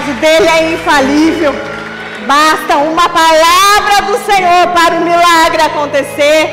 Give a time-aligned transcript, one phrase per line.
[0.00, 1.52] o dele é infalível.
[2.26, 6.50] Basta uma palavra do Senhor para o milagre acontecer.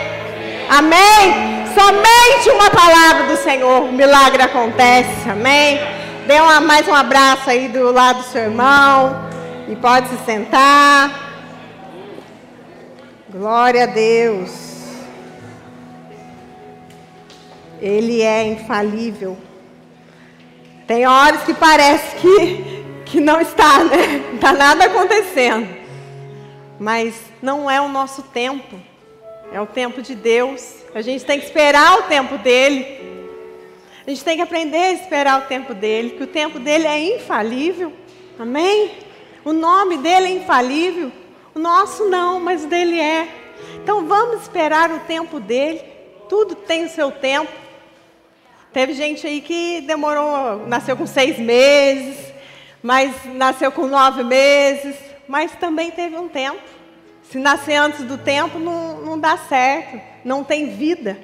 [0.70, 1.66] Amém?
[1.74, 5.30] Somente uma palavra do Senhor, o milagre acontece.
[5.30, 5.80] Amém?
[6.28, 9.30] Dê uma, mais um abraço aí do lado do seu irmão.
[9.70, 11.30] E pode se sentar.
[13.30, 14.52] Glória a Deus.
[17.82, 19.38] Ele é infalível.
[20.90, 22.79] Tem horas que parece que,
[23.10, 24.24] que não está, né?
[24.28, 25.68] Não está nada acontecendo.
[26.80, 28.80] Mas não é o nosso tempo.
[29.52, 30.76] É o tempo de Deus.
[30.94, 33.10] A gente tem que esperar o tempo dele.
[34.06, 37.18] A gente tem que aprender a esperar o tempo dele, que o tempo dele é
[37.18, 37.94] infalível.
[38.40, 38.92] Amém?
[39.44, 41.12] O nome dele é infalível.
[41.54, 43.28] O nosso não, mas o dele é.
[43.76, 45.82] Então vamos esperar o tempo dele.
[46.28, 47.52] Tudo tem o seu tempo.
[48.72, 52.29] Teve gente aí que demorou, nasceu com seis meses,
[52.82, 54.96] mas nasceu com nove meses,
[55.28, 56.62] mas também teve um tempo.
[57.30, 61.18] Se nascer antes do tempo, não, não dá certo, não tem vida.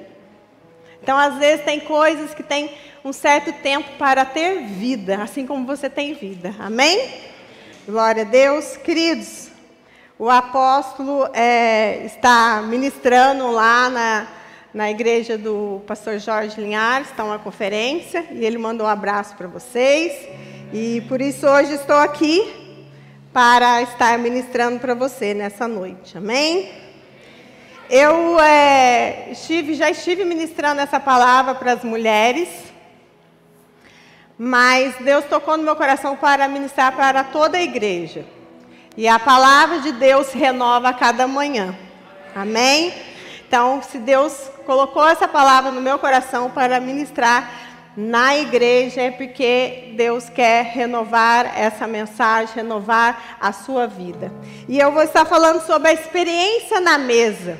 [1.02, 2.70] Então, às vezes, tem coisas que têm
[3.04, 6.54] um certo tempo para ter vida, assim como você tem vida.
[6.58, 7.10] Amém?
[7.86, 8.76] Glória a Deus.
[8.76, 9.48] Queridos,
[10.18, 14.26] o apóstolo é, está ministrando lá na,
[14.72, 19.46] na igreja do pastor Jorge Linhares, está uma conferência, e ele mandou um abraço para
[19.46, 20.12] vocês.
[20.72, 22.66] E por isso hoje estou aqui
[23.32, 26.18] para estar ministrando para você nessa noite.
[26.18, 26.72] Amém?
[27.88, 32.48] Eu é, estive, já estive ministrando essa palavra para as mulheres,
[34.36, 38.24] mas Deus tocou no meu coração para ministrar para toda a igreja.
[38.96, 41.76] E a palavra de Deus renova a cada manhã.
[42.34, 42.92] Amém?
[43.46, 47.65] Então, se Deus colocou essa palavra no meu coração para ministrar
[47.96, 54.30] na igreja é porque Deus quer renovar essa mensagem, renovar a sua vida.
[54.68, 57.58] E eu vou estar falando sobre a experiência na mesa.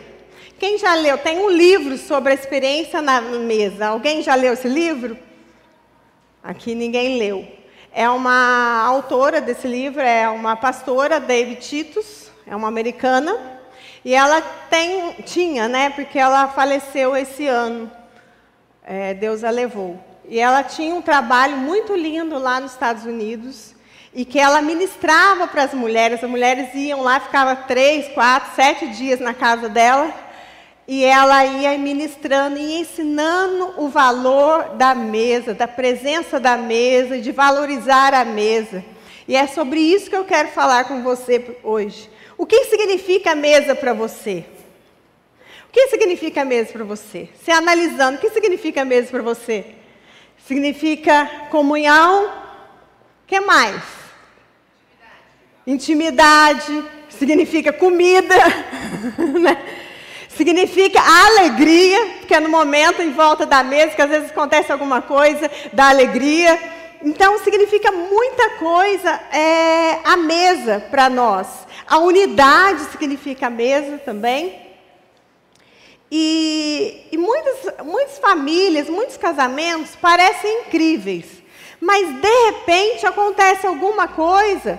[0.58, 1.16] Quem já leu?
[1.16, 3.87] Tem um livro sobre a experiência na mesa.
[3.87, 5.16] Alguém já leu esse livro?
[6.43, 7.49] Aqui ninguém leu.
[7.90, 13.58] É uma autora desse livro, é uma pastora, David Titus, é uma americana.
[14.05, 15.88] E ela tem, tinha, né?
[15.88, 17.90] Porque ela faleceu esse ano.
[18.84, 20.06] É, Deus a levou.
[20.28, 23.75] E ela tinha um trabalho muito lindo lá nos Estados Unidos.
[24.14, 26.23] E que ela ministrava para as mulheres.
[26.23, 30.12] As mulheres iam lá, ficava três, quatro, sete dias na casa dela.
[30.88, 37.32] E ela ia ministrando e ensinando o valor da mesa, da presença da mesa, de
[37.32, 38.84] valorizar a mesa.
[39.29, 42.08] E é sobre isso que eu quero falar com você hoje.
[42.38, 44.44] O que significa mesa para você?
[45.69, 47.29] O que significa mesa para você?
[47.44, 49.75] Se analisando, o que significa mesa para você?
[50.46, 52.31] Significa comunhão.
[53.26, 53.82] Que mais?
[55.66, 56.72] Intimidade.
[56.72, 56.96] Intimidade.
[57.08, 58.34] Significa comida.
[59.40, 59.56] Né?
[60.28, 65.00] Significa alegria, porque é no momento em volta da mesa que às vezes acontece alguma
[65.00, 66.58] coisa, dá alegria.
[67.02, 71.46] Então, significa muita coisa é, a mesa para nós.
[71.87, 74.65] A unidade significa a mesa também.
[76.11, 81.26] E, e muitas, muitas famílias, muitos casamentos parecem incríveis,
[81.81, 84.79] mas de repente acontece alguma coisa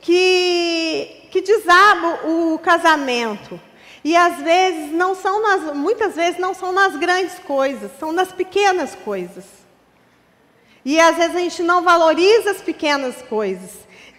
[0.00, 3.60] que, que desaba o casamento.
[4.04, 8.30] E às vezes não são nas, muitas vezes não são nas grandes coisas, são nas
[8.30, 9.44] pequenas coisas.
[10.84, 13.70] E às vezes a gente não valoriza as pequenas coisas.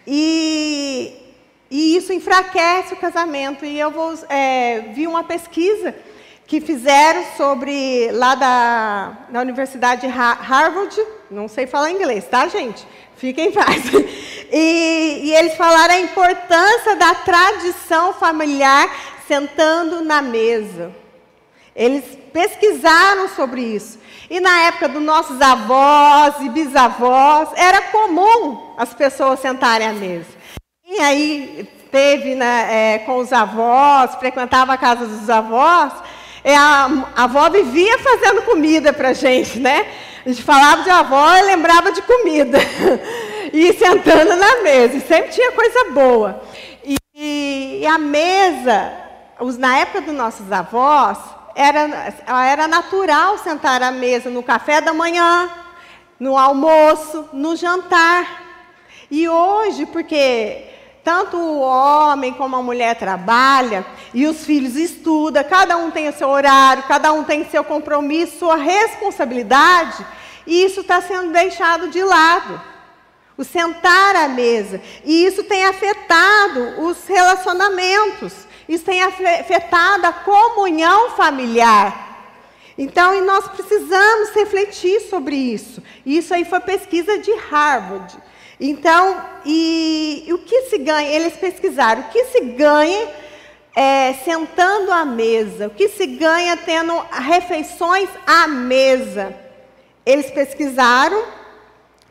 [0.05, 1.13] E,
[1.71, 3.65] e isso enfraquece o casamento.
[3.65, 5.95] E eu vou, é, vi uma pesquisa
[6.49, 10.99] que fizeram sobre, lá da, da Universidade de Harvard,
[11.29, 12.87] não sei falar inglês, tá, gente?
[13.15, 13.83] Fiquem em paz.
[14.51, 18.89] E, e eles falaram a importância da tradição familiar
[19.27, 20.91] sentando na mesa.
[21.75, 22.03] Eles
[22.33, 23.99] pesquisaram sobre isso.
[24.27, 30.25] E na época dos nossos avós e bisavós, era comum as pessoas sentarem à mesa.
[30.83, 35.93] E aí teve né, é, com os avós, frequentava a casa dos avós,
[36.43, 39.85] é, a, a avó vivia fazendo comida para a gente, né?
[40.25, 42.59] A gente falava de avó e lembrava de comida.
[43.53, 44.97] e sentando na mesa.
[44.97, 46.41] E sempre tinha coisa boa.
[46.83, 48.93] E, e a mesa,
[49.57, 51.17] na época dos nossos avós,
[51.55, 55.49] era, era natural sentar à mesa no café da manhã,
[56.19, 58.43] no almoço, no jantar.
[59.11, 60.65] E hoje, porque
[61.03, 66.13] tanto o homem como a mulher trabalha e os filhos estudam, cada um tem o
[66.13, 70.05] seu horário, cada um tem seu compromisso, sua responsabilidade,
[70.45, 72.61] e isso está sendo deixado de lado.
[73.37, 74.81] O sentar à mesa.
[75.05, 78.33] E isso tem afetado os relacionamentos,
[78.67, 82.09] isso tem afetado a comunhão familiar.
[82.77, 85.83] Então, nós precisamos refletir sobre isso.
[86.05, 88.17] Isso aí foi pesquisa de Harvard.
[88.59, 91.09] Então, e, e o que se ganha?
[91.09, 93.07] Eles pesquisaram o que se ganha
[93.73, 99.33] é, sentando à mesa, o que se ganha tendo refeições à mesa.
[100.05, 101.23] Eles pesquisaram,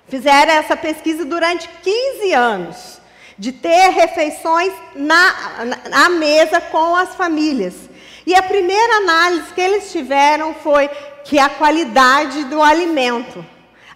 [0.08, 3.00] fizeram essa pesquisa durante 15 anos,
[3.36, 7.74] de ter refeições na, na, à mesa com as famílias.
[8.26, 10.88] E a primeira análise que eles tiveram foi
[11.24, 13.44] que a qualidade do alimento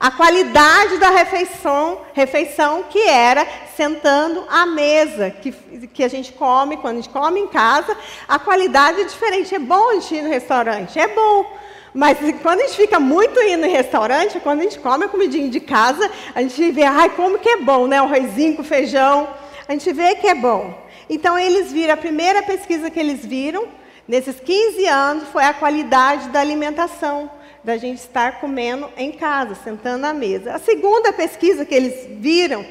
[0.03, 3.47] a qualidade da refeição, refeição que era
[3.77, 5.53] sentando à mesa, que,
[5.87, 7.97] que a gente come, quando a gente come em casa,
[8.27, 9.55] a qualidade é diferente.
[9.55, 11.47] É bom a gente ir no restaurante, é bom.
[11.95, 15.49] Mas quando a gente fica muito indo em restaurante, quando a gente come a comidinha
[15.49, 18.03] de casa, a gente vê, ai, como que é bom, né?
[18.03, 19.29] O arrozinho com feijão.
[19.69, 20.75] A gente vê que é bom.
[21.09, 23.69] Então, eles viram, a primeira pesquisa que eles viram,
[24.13, 27.31] nesses 15 anos, foi a qualidade da alimentação
[27.65, 30.53] da gente estar comendo em casa, sentando à mesa.
[30.53, 32.63] A segunda pesquisa que eles viram,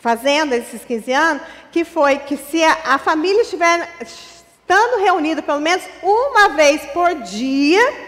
[0.00, 5.60] fazendo esses 15 anos, que foi que se a, a família estiver estando reunida pelo
[5.60, 8.06] menos uma vez por dia,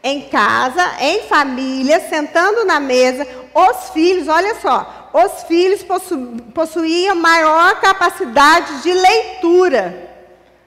[0.00, 6.16] em casa, em família, sentando na mesa, os filhos, olha só, os filhos possu,
[6.54, 10.06] possuíam maior capacidade de leitura.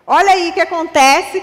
[0.06, 1.42] Olha aí o que acontece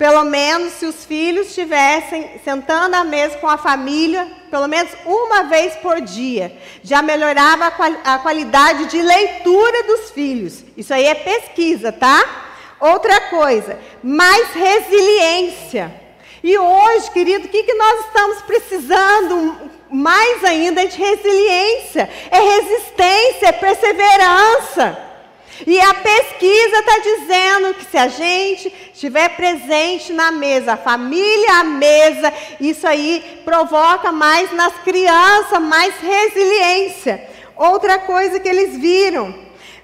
[0.00, 5.42] pelo menos se os filhos estivessem sentando à mesa com a família, pelo menos uma
[5.42, 10.64] vez por dia, já melhorava a, qual, a qualidade de leitura dos filhos.
[10.74, 12.18] Isso aí é pesquisa, tá?
[12.80, 15.94] Outra coisa, mais resiliência.
[16.42, 22.08] E hoje, querido, o que, que nós estamos precisando mais ainda de resiliência?
[22.30, 25.09] É resistência, é perseverança.
[25.66, 31.60] E a pesquisa está dizendo que se a gente estiver presente na mesa, a família
[31.60, 37.28] à mesa, isso aí provoca mais nas crianças, mais resiliência.
[37.56, 39.34] Outra coisa que eles viram,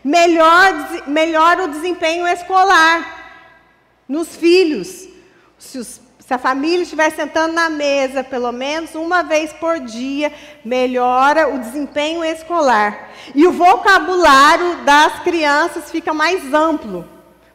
[0.03, 3.17] melhor, melhor o desempenho escolar
[4.09, 5.09] nos filhos.
[5.59, 10.33] Se os se a família estiver sentando na mesa pelo menos uma vez por dia,
[10.65, 13.11] melhora o desempenho escolar.
[13.33, 17.09] E o vocabulário das crianças fica mais amplo.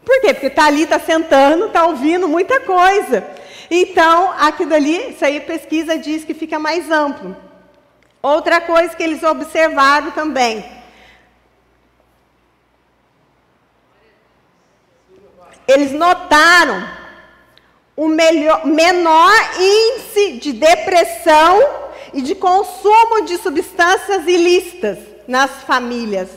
[0.05, 0.33] Por quê?
[0.33, 3.27] Porque está ali, está sentando, está ouvindo muita coisa.
[3.69, 7.35] Então, aquilo ali, isso aí pesquisa diz que fica mais amplo.
[8.21, 10.63] Outra coisa que eles observaram também.
[15.67, 17.00] Eles notaram
[18.01, 21.59] o melhor, menor índice de depressão
[22.11, 26.27] e de consumo de substâncias ilícitas nas famílias.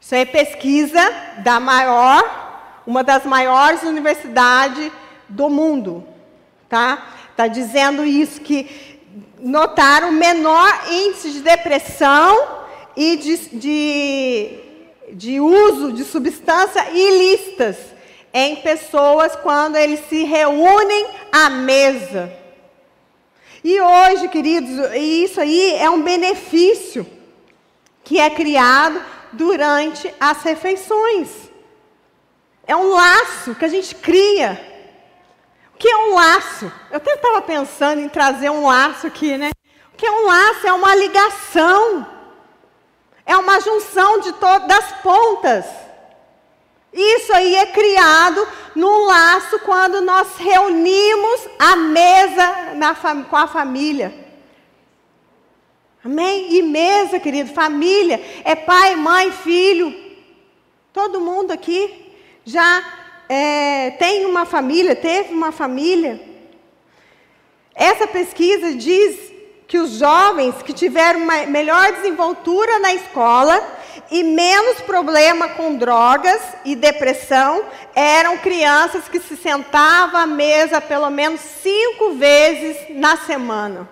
[0.00, 1.00] Isso é pesquisa
[1.44, 4.90] da maior, uma das maiores universidades
[5.28, 6.04] do mundo,
[6.68, 7.06] tá?
[7.30, 8.98] Está dizendo isso que
[9.38, 12.66] notaram menor índice de depressão
[12.96, 14.60] e de, de,
[15.12, 17.97] de uso de substâncias ilícitas
[18.32, 22.32] em pessoas quando eles se reúnem à mesa.
[23.64, 27.06] E hoje, queridos, isso aí é um benefício
[28.04, 31.28] que é criado durante as refeições.
[32.66, 34.60] É um laço que a gente cria.
[35.74, 36.72] O que é um laço?
[36.90, 39.50] Eu até estava pensando em trazer um laço aqui, né?
[39.92, 40.66] O que é um laço?
[40.66, 42.06] É uma ligação.
[43.24, 45.66] É uma junção de todas as pontas.
[47.00, 52.92] Isso aí é criado num laço quando nós reunimos a mesa na,
[53.24, 54.12] com a família.
[56.04, 56.56] Amém?
[56.56, 59.94] E mesa, querido, família, é pai, mãe, filho.
[60.92, 62.12] Todo mundo aqui
[62.44, 62.82] já
[63.28, 66.20] é, tem uma família, teve uma família.
[67.76, 69.32] Essa pesquisa diz
[69.68, 73.77] que os jovens que tiveram uma melhor desenvoltura na escola
[74.10, 81.10] e menos problema com drogas e depressão eram crianças que se sentavam à mesa pelo
[81.10, 83.88] menos cinco vezes na semana.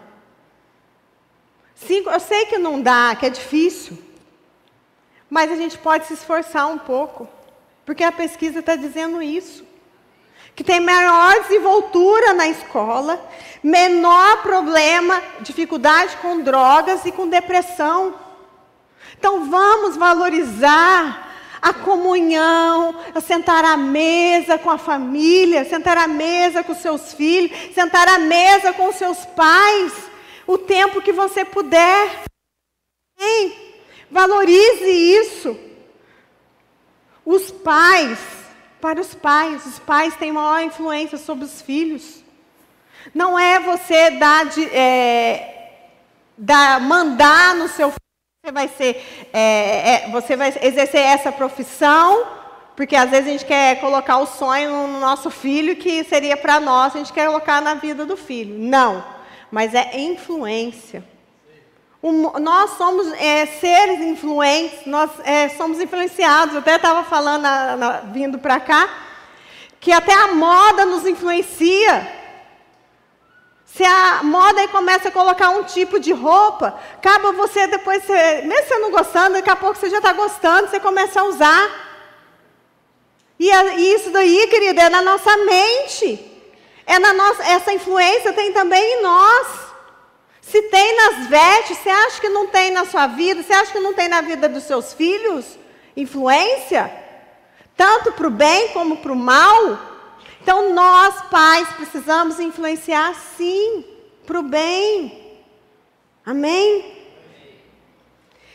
[1.75, 3.99] Cinco, eu sei que não dá, que é difícil,
[5.29, 7.29] mas a gente pode se esforçar um pouco.
[7.87, 9.65] Porque a pesquisa está dizendo isso.
[10.57, 13.21] Que tem maior desenvoltura na escola,
[13.63, 18.15] menor problema, dificuldade com drogas e com depressão.
[19.19, 21.27] Então vamos valorizar
[21.61, 27.51] a comunhão, a sentar à mesa com a família, sentar à mesa com seus filhos,
[27.75, 29.93] sentar à mesa com seus pais,
[30.47, 32.25] o tempo que você puder.
[33.19, 33.53] Hein?
[34.11, 35.59] Valorize isso.
[37.25, 38.19] Os pais,
[38.81, 42.23] para os pais, os pais têm maior influência sobre os filhos.
[43.13, 45.81] Não é você dar, de, é,
[46.39, 48.06] dar mandar no seu filho
[48.47, 52.25] você vai ser, é, é, você vai exercer essa profissão,
[52.77, 56.61] porque às vezes a gente quer colocar o sonho no nosso filho que seria para
[56.61, 58.57] nós, a gente quer colocar na vida do filho.
[58.57, 59.05] Não,
[59.51, 61.03] mas é influência.
[62.01, 66.55] O, nós somos é, seres influentes, nós é, somos influenciados.
[66.55, 68.89] Eu até estava falando, na, na, vindo para cá,
[69.81, 72.16] que até a moda nos influencia.
[73.77, 78.41] Se a moda aí começa a colocar um tipo de roupa, acaba você depois, você,
[78.41, 81.87] mesmo você não gostando, daqui a pouco você já está gostando, você começa a usar.
[83.39, 86.19] E, a, e, isso daí, querida, é na nossa mente.
[86.87, 89.47] É na nossa, essa influência tem também em nós.
[90.41, 93.43] Se tem nas vestes, você acha que não tem na sua vida?
[93.43, 95.45] Você acha que não tem na vida dos seus filhos?
[95.95, 96.91] Influência?
[97.77, 99.79] Tanto para o bem como para o mal?
[100.47, 103.85] Então, nós, pais, precisamos influenciar, sim,
[104.25, 105.41] para o bem.
[106.25, 107.03] Amém?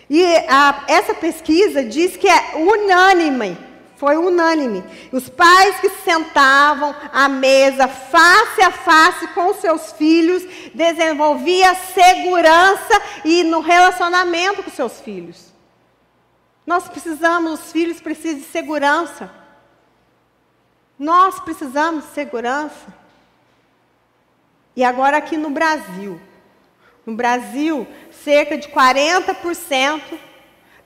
[0.10, 3.58] E a, essa pesquisa diz que é unânime,
[3.98, 4.86] foi unânime.
[5.12, 13.02] Os pais que se sentavam à mesa, face a face com seus filhos, desenvolvia segurança
[13.26, 15.54] e no relacionamento com seus filhos.
[16.66, 19.41] Nós precisamos, os filhos precisam de segurança.
[21.02, 22.94] Nós precisamos de segurança.
[24.76, 26.22] E agora aqui no Brasil.
[27.04, 27.88] No Brasil,
[28.24, 30.00] cerca de 40%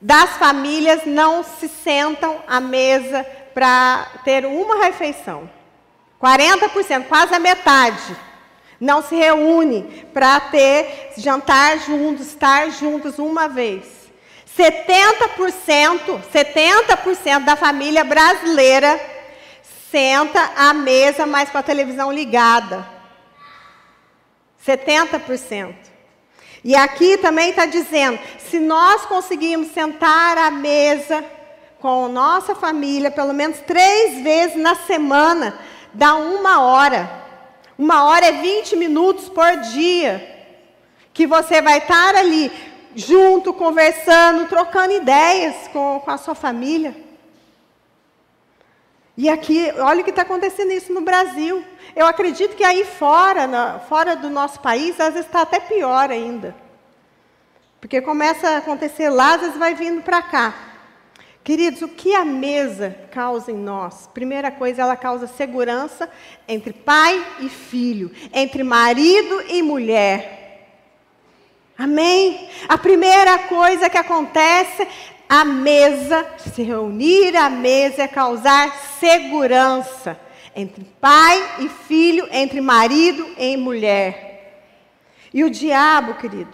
[0.00, 5.50] das famílias não se sentam à mesa para ter uma refeição.
[6.18, 8.16] 40%, quase a metade,
[8.80, 13.84] não se reúne para ter jantar juntos, estar juntos uma vez.
[14.56, 19.14] 70%, 70% da família brasileira
[19.90, 22.86] senta à mesa, mas com a televisão ligada.
[24.66, 25.74] 70%.
[26.64, 31.24] E aqui também está dizendo: se nós conseguirmos sentar à mesa
[31.78, 35.58] com nossa família, pelo menos três vezes na semana,
[35.92, 37.24] dá uma hora.
[37.78, 40.34] Uma hora é 20 minutos por dia.
[41.12, 42.50] Que você vai estar ali
[42.94, 47.05] junto, conversando, trocando ideias com, com a sua família.
[49.16, 51.64] E aqui, olha o que está acontecendo isso no Brasil.
[51.94, 56.10] Eu acredito que aí fora, na, fora do nosso país, às vezes está até pior
[56.10, 56.54] ainda.
[57.80, 60.54] Porque começa a acontecer lá, às vezes vai vindo para cá.
[61.42, 64.08] Queridos, o que a mesa causa em nós?
[64.12, 66.10] Primeira coisa, ela causa segurança
[66.46, 70.36] entre pai e filho, entre marido e mulher.
[71.78, 72.50] Amém?
[72.68, 74.88] A primeira coisa que acontece
[75.28, 80.18] a mesa, se reunir à mesa é causar segurança
[80.54, 84.62] entre pai e filho, entre marido e mulher.
[85.32, 86.52] E o diabo, querido,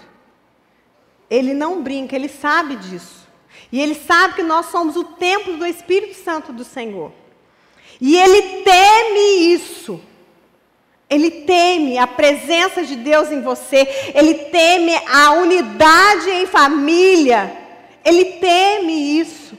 [1.31, 3.29] ele não brinca, ele sabe disso.
[3.71, 7.12] E ele sabe que nós somos o templo do Espírito Santo do Senhor.
[8.00, 10.00] E ele teme isso.
[11.09, 13.87] Ele teme a presença de Deus em você.
[14.14, 17.62] Ele teme a unidade em família.
[18.04, 19.56] Ele teme isso.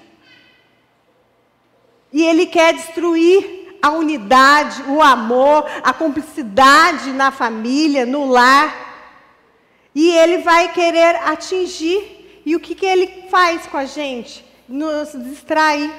[2.12, 8.74] E ele quer destruir a unidade, o amor, a cumplicidade na família, no lar.
[9.94, 12.42] E ele vai querer atingir.
[12.46, 14.46] E o que, que ele faz com a gente?
[14.68, 15.92] Nos distrair.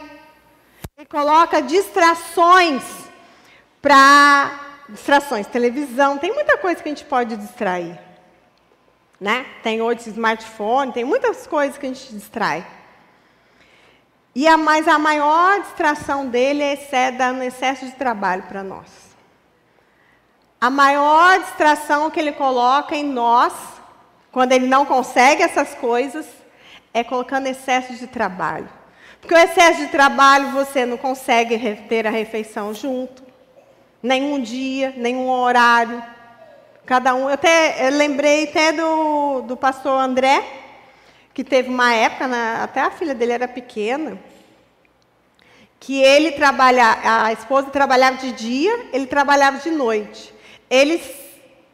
[0.96, 2.82] Ele coloca distrações
[3.82, 4.60] para.
[4.86, 7.98] Distrações, televisão, tem muita coisa que a gente pode distrair.
[9.20, 9.46] Né?
[9.62, 12.66] Tem hoje smartphone, tem muitas coisas que a gente distrai.
[14.34, 19.14] E a, mas a maior distração dele é dando excesso de trabalho para nós.
[20.60, 23.52] A maior distração que ele coloca em nós,
[24.32, 26.26] quando ele não consegue essas coisas,
[26.92, 28.68] é colocando excesso de trabalho.
[29.20, 33.22] Porque o excesso de trabalho você não consegue ter a refeição junto,
[34.02, 36.02] nenhum dia, nenhum horário.
[36.86, 40.44] Cada um, eu até eu lembrei até do, do pastor André,
[41.32, 44.18] que teve uma época, na, até a filha dele era pequena,
[45.80, 50.34] que ele trabalha, a esposa trabalhava de dia, ele trabalhava de noite.
[50.68, 51.02] Eles,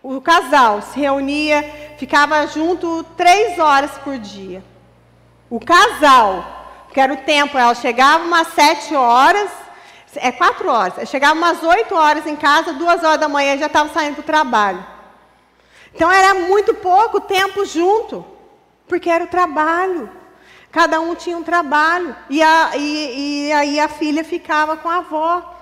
[0.00, 1.64] o casal se reunia,
[1.98, 4.62] ficava junto três horas por dia.
[5.48, 9.50] O casal, que era o tempo, ela chegava umas sete horas,
[10.14, 13.92] é quatro horas, chegava umas oito horas em casa, duas horas da manhã já estava
[13.92, 14.99] saindo para o trabalho.
[15.94, 18.24] Então era muito pouco tempo junto,
[18.86, 20.10] porque era o trabalho.
[20.70, 22.14] Cada um tinha um trabalho.
[22.28, 25.56] E, a, e, e aí a filha ficava com a avó.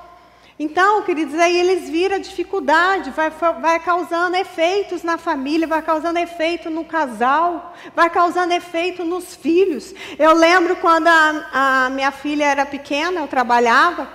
[0.61, 6.19] Então, queridos, aí eles viram a dificuldade, vai, vai causando efeitos na família, vai causando
[6.19, 9.95] efeito no casal, vai causando efeito nos filhos.
[10.19, 14.09] Eu lembro quando a, a minha filha era pequena, eu trabalhava,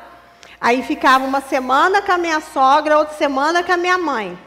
[0.59, 4.37] aí ficava uma semana com a minha sogra, outra semana com a minha mãe,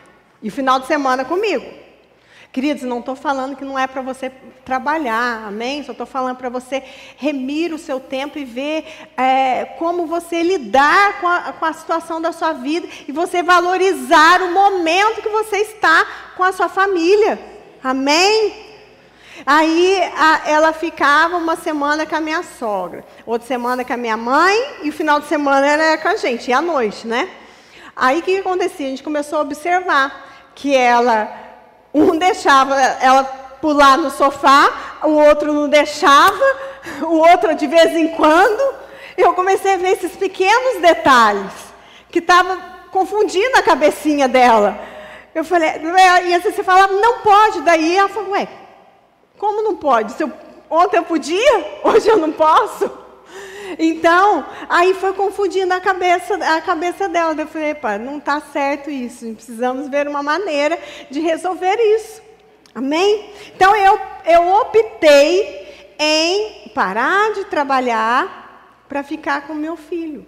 [0.43, 1.87] e final de semana comigo.
[2.57, 4.33] Queridos, não estou falando que não é para você
[4.65, 5.85] trabalhar, amém?
[5.85, 6.83] Só estou falando para você
[7.19, 8.83] remir o seu tempo e ver
[9.15, 14.41] é, como você lidar com a, com a situação da sua vida e você valorizar
[14.41, 17.39] o momento que você está com a sua família,
[17.85, 18.65] amém?
[19.45, 24.17] Aí a, ela ficava uma semana com a minha sogra, outra semana com a minha
[24.17, 27.29] mãe e o final de semana era com a gente, e à noite, né?
[27.97, 28.87] Aí o que acontecia?
[28.87, 31.33] A gente começou a observar que ela
[31.95, 33.25] um deixava ela
[33.59, 36.45] pular no sofá, o outro não deixava,
[37.01, 38.75] o outro de vez em quando.
[39.17, 41.53] Eu comecei a ver esses pequenos detalhes
[42.11, 44.79] que estavam confundindo a cabecinha dela.
[45.35, 45.71] Eu falei,
[46.27, 47.63] e às vezes você fala, não pode.
[47.63, 48.47] Daí ela falou, ué,
[49.39, 50.15] como não pode?
[50.21, 50.31] Eu,
[50.69, 53.06] ontem eu podia, hoje eu não posso.
[53.79, 57.35] Então, aí foi confundindo a cabeça, a cabeça dela.
[57.39, 59.33] Eu falei, pá, não está certo isso.
[59.35, 60.79] Precisamos ver uma maneira
[61.11, 62.23] de resolver isso.
[62.75, 63.33] Amém?
[63.55, 70.27] Então eu, eu optei em parar de trabalhar para ficar com meu filho.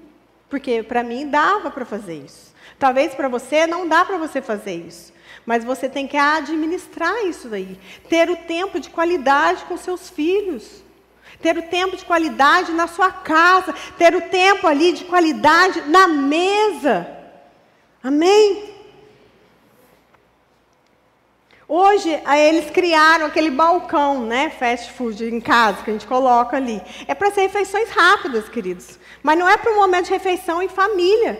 [0.48, 2.54] Porque para mim dava para fazer isso.
[2.78, 5.12] Talvez para você não dá para você fazer isso.
[5.44, 7.78] Mas você tem que administrar isso daí.
[8.08, 10.82] Ter o tempo de qualidade com seus filhos
[11.40, 16.08] ter o tempo de qualidade na sua casa, ter o tempo ali de qualidade na
[16.08, 17.06] mesa.
[18.02, 18.76] Amém?
[21.70, 22.08] Hoje,
[22.48, 26.80] eles criaram aquele balcão, né, fast food em casa, que a gente coloca ali.
[27.06, 28.98] É para ser refeições rápidas, queridos.
[29.22, 31.38] Mas não é para um momento de refeição em família.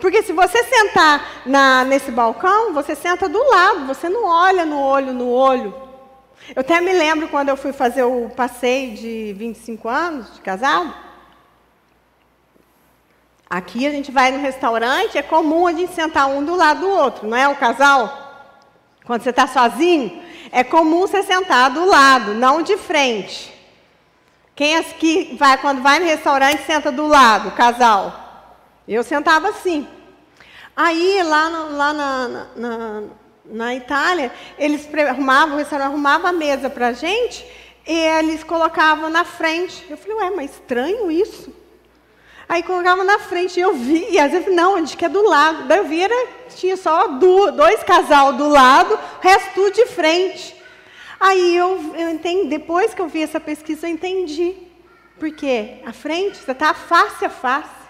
[0.00, 4.80] Porque se você sentar na, nesse balcão, você senta do lado, você não olha no
[4.80, 5.81] olho no olho.
[6.54, 10.92] Eu até me lembro quando eu fui fazer o passeio de 25 anos de casado.
[13.48, 16.88] Aqui a gente vai no restaurante, é comum a gente sentar um do lado do
[16.88, 18.50] outro, não é o casal?
[19.04, 23.52] Quando você está sozinho, é comum você sentar do lado, não de frente.
[24.54, 28.22] Quem é que vai, quando vai no restaurante, senta do lado, casal?
[28.86, 29.86] Eu sentava assim.
[30.74, 33.02] Aí, lá, lá na, na,
[33.52, 37.46] na Itália, eles arrumavam, o restaurante arrumava a mesa para a gente
[37.86, 39.86] e eles colocavam na frente.
[39.88, 41.52] Eu falei, ué, mas estranho isso.
[42.48, 45.22] Aí colocavam na frente, e eu vi, e às vezes não, a gente quer do
[45.22, 45.68] lado.
[45.68, 50.54] Daí eu vi, era, tinha só dois casal do lado, o resto tudo de frente.
[51.18, 54.54] Aí eu, eu entendi, depois que eu vi essa pesquisa, eu entendi.
[55.18, 57.81] Porque a frente, você está face a face.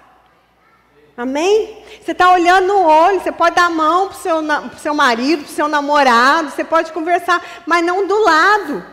[1.16, 1.84] Amém?
[2.02, 4.36] Você está olhando no olho, você pode dar a mão para o seu,
[4.78, 8.84] seu marido, para o seu namorado, você pode conversar, mas não do lado.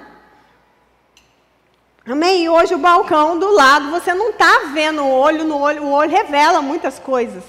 [2.05, 2.43] Amém?
[2.43, 5.91] E hoje o balcão do lado, você não está vendo o olho no olho, o
[5.91, 7.43] olho revela muitas coisas,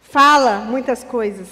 [0.00, 1.46] fala muitas coisas.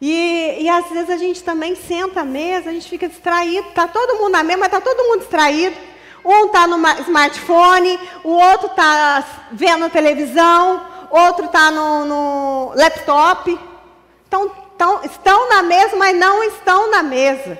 [0.00, 3.88] E, e às vezes a gente também senta à mesa, a gente fica distraído, está
[3.88, 5.76] todo mundo na mesa, mas está todo mundo distraído.
[6.24, 13.58] Um está no smartphone, o outro está vendo televisão, outro está no, no, laptop.
[14.26, 17.58] Então, tão, estão na mesa, mas não estão na mesa.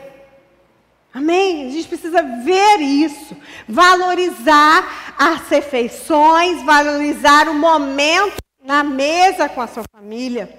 [1.14, 1.66] Amém?
[1.66, 3.36] A gente precisa ver isso,
[3.68, 10.58] valorizar as refeições, valorizar o momento na mesa com a sua família.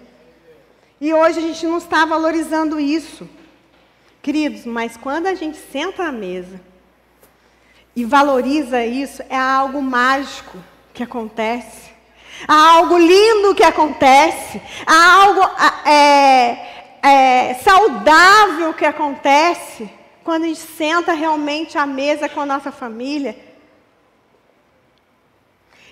[1.02, 3.28] E hoje a gente não está valorizando isso.
[4.22, 6.62] Queridos, mas quando a gente senta à mesa
[7.96, 10.58] e valoriza isso, é algo mágico
[10.94, 11.93] que acontece.
[12.48, 15.42] Há algo lindo que acontece, há algo
[15.88, 16.58] é,
[17.02, 19.90] é, saudável que acontece
[20.24, 23.36] quando a gente senta realmente à mesa com a nossa família.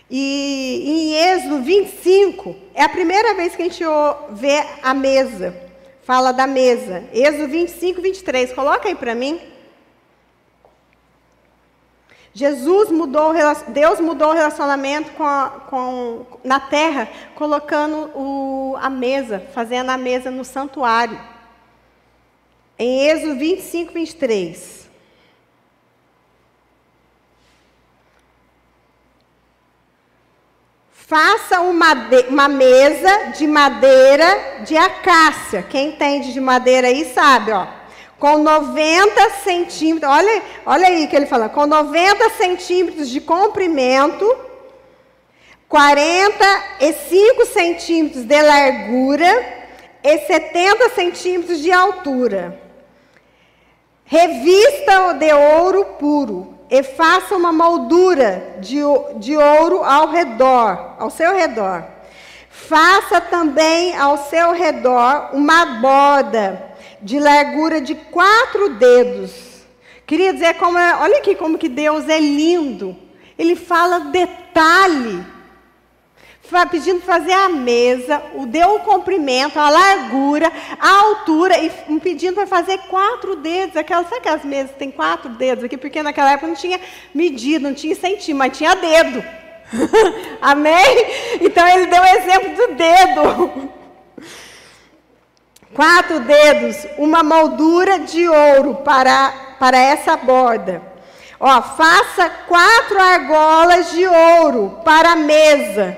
[0.09, 3.83] E em Êxodo 25, é a primeira vez que a gente
[4.31, 5.55] vê a mesa,
[6.03, 7.05] fala da mesa.
[7.13, 9.39] Êxodo 25, 23, coloca aí para mim.
[12.33, 13.33] Jesus mudou,
[13.67, 19.97] Deus mudou o relacionamento com, a, com na terra, colocando o, a mesa, fazendo a
[19.97, 21.19] mesa no santuário.
[22.79, 24.89] Em Êxodo 25, 23.
[30.89, 31.93] Faça uma,
[32.29, 35.61] uma mesa de madeira de acácia.
[35.63, 37.80] Quem entende de madeira aí sabe, ó
[38.21, 44.37] com 90 centímetros, olha, olha aí que ele fala, com 90 centímetros de comprimento,
[45.67, 49.65] 45 centímetros de largura
[50.03, 52.61] e 70 centímetros de altura.
[54.05, 58.81] Revista de ouro puro e faça uma moldura de,
[59.15, 61.85] de ouro ao redor, ao seu redor.
[62.51, 66.70] Faça também ao seu redor uma borda
[67.01, 69.31] de largura de quatro dedos.
[70.05, 72.97] Queria dizer como é, olha aqui como que Deus é lindo.
[73.37, 75.25] Ele fala detalhe.
[76.69, 81.69] Pedindo fazer a mesa, o deu o comprimento, a largura, a altura, e
[82.01, 83.77] pedindo para fazer quatro dedos.
[83.77, 85.77] Aquelas, sabe aquelas mesas que tem quatro dedos aqui?
[85.77, 86.77] Porque naquela época não tinha
[87.15, 89.23] medida, não tinha centímetro, mas tinha dedo.
[90.41, 91.05] Amém?
[91.39, 93.71] Então ele deu o exemplo do dedo
[95.73, 100.81] quatro dedos, uma moldura de ouro para, para essa borda.
[101.39, 105.97] Ó, faça quatro argolas de ouro para a mesa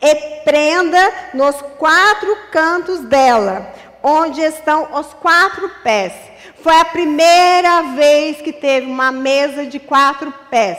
[0.00, 6.12] e prenda nos quatro cantos dela, onde estão os quatro pés.
[6.62, 10.78] Foi a primeira vez que teve uma mesa de quatro pés.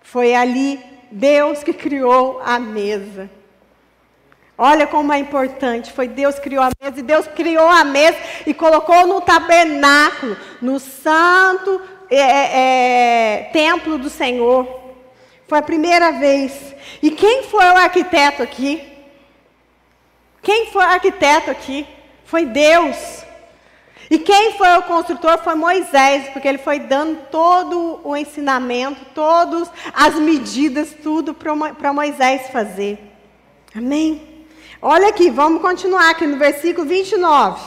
[0.00, 3.30] Foi ali Deus que criou a mesa.
[4.62, 5.90] Olha como é importante.
[5.90, 7.00] Foi Deus criou a mesa.
[7.00, 13.96] E Deus criou a mesa e colocou no tabernáculo, no santo é, é, é, templo
[13.96, 14.68] do Senhor.
[15.48, 16.74] Foi a primeira vez.
[17.02, 18.86] E quem foi o arquiteto aqui?
[20.42, 21.86] Quem foi o arquiteto aqui?
[22.26, 23.24] Foi Deus.
[24.10, 29.70] E quem foi o construtor foi Moisés, porque ele foi dando todo o ensinamento, todas
[29.94, 32.98] as medidas, tudo para Moisés fazer.
[33.74, 34.29] Amém?
[34.82, 37.60] Olha aqui, vamos continuar aqui no versículo 29.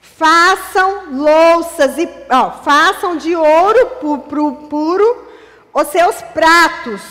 [0.00, 5.26] Façam louças e ó, façam de ouro puro, puro
[5.72, 7.02] os seus pratos,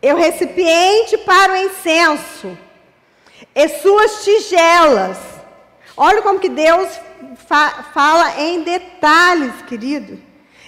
[0.00, 2.56] e o recipiente para o incenso,
[3.54, 5.18] e suas tigelas.
[5.94, 6.88] Olha como que Deus
[7.46, 10.18] fa fala em detalhes, querido.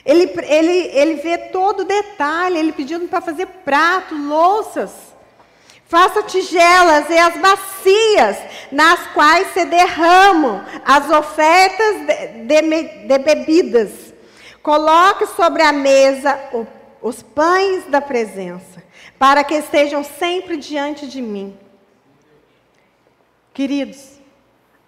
[0.04, 5.03] Ele, ele, ele vê todo o detalhe, ele pedindo para fazer pratos, louças.
[5.86, 8.38] Faça tigelas e as bacias
[8.72, 14.14] nas quais se derramam as ofertas de, de, de bebidas.
[14.62, 16.66] Coloque sobre a mesa o,
[17.02, 18.82] os pães da presença,
[19.18, 21.56] para que estejam sempre diante de mim.
[23.52, 24.18] Queridos,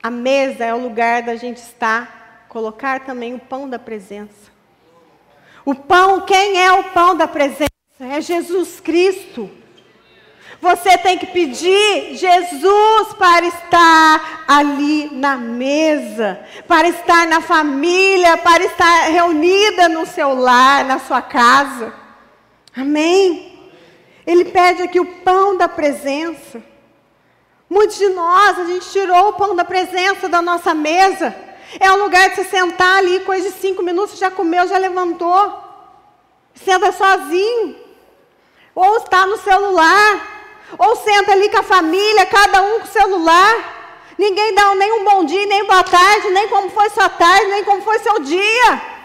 [0.03, 4.51] a mesa é o lugar da gente estar, colocar também o pão da presença.
[5.65, 7.71] O pão, quem é o pão da presença?
[8.01, 9.51] É Jesus Cristo.
[10.61, 18.65] Você tem que pedir Jesus para estar ali na mesa, para estar na família, para
[18.65, 21.93] estar reunida no seu lar, na sua casa.
[22.75, 23.71] Amém?
[24.27, 26.63] Ele pede aqui o pão da presença.
[27.69, 31.35] Muitos de nós, a gente tirou o pão da presença da nossa mesa.
[31.79, 35.65] É um lugar de se sentar ali, coisa de cinco minutos, já comeu, já levantou.
[36.55, 37.77] Senta sozinho.
[38.75, 40.36] Ou está no celular.
[40.79, 43.77] Ou senta ali com a família, cada um com o celular.
[44.19, 47.65] Ninguém dá nem um bom dia, nem boa tarde, nem como foi sua tarde, nem
[47.65, 48.97] como foi seu dia.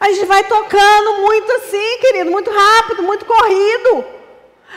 [0.00, 4.04] A gente vai tocando muito assim, querido, muito rápido, muito corrido.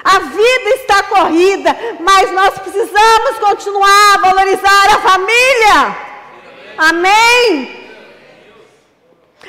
[0.03, 5.97] A vida está corrida, mas nós precisamos continuar a valorizar a família.
[6.77, 7.89] Amém?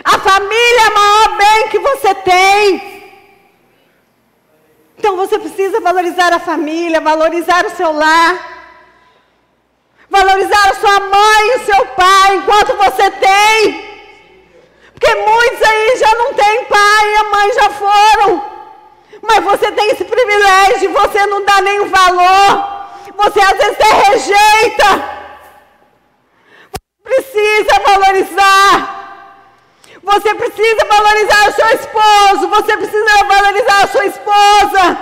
[0.02, 2.95] A família é o maior bem que você tem.
[4.98, 8.56] Então você precisa valorizar a família, valorizar o seu lar.
[10.08, 13.86] Valorizar a sua mãe e o seu pai enquanto você tem.
[14.92, 18.56] Porque muitos aí já não têm pai e a mãe já foram.
[19.22, 22.76] Mas você tem esse privilégio, você não dá nenhum valor.
[23.16, 25.16] Você às vezes até rejeita.
[26.72, 28.95] Você precisa valorizar.
[30.06, 32.48] Você precisa valorizar o seu esposo.
[32.48, 34.98] Você precisa valorizar a sua esposa.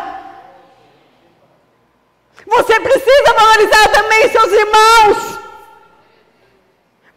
[2.47, 5.39] Você precisa valorizar também seus irmãos.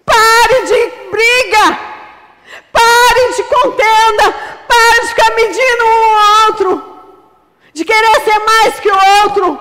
[0.05, 1.79] Pare de briga.
[2.73, 4.33] Pare de contenda.
[4.67, 6.99] Pare de ficar medindo um ao outro.
[7.73, 9.59] De querer ser mais que o outro.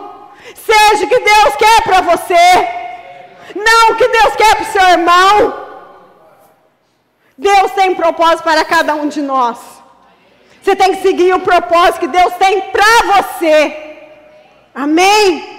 [0.66, 2.68] Seja o que Deus quer para você.
[3.54, 5.65] Não o que Deus quer para o seu irmão.
[7.36, 9.58] Deus tem propósito para cada um de nós.
[10.62, 13.96] Você tem que seguir o propósito que Deus tem para você.
[14.74, 15.56] Amém?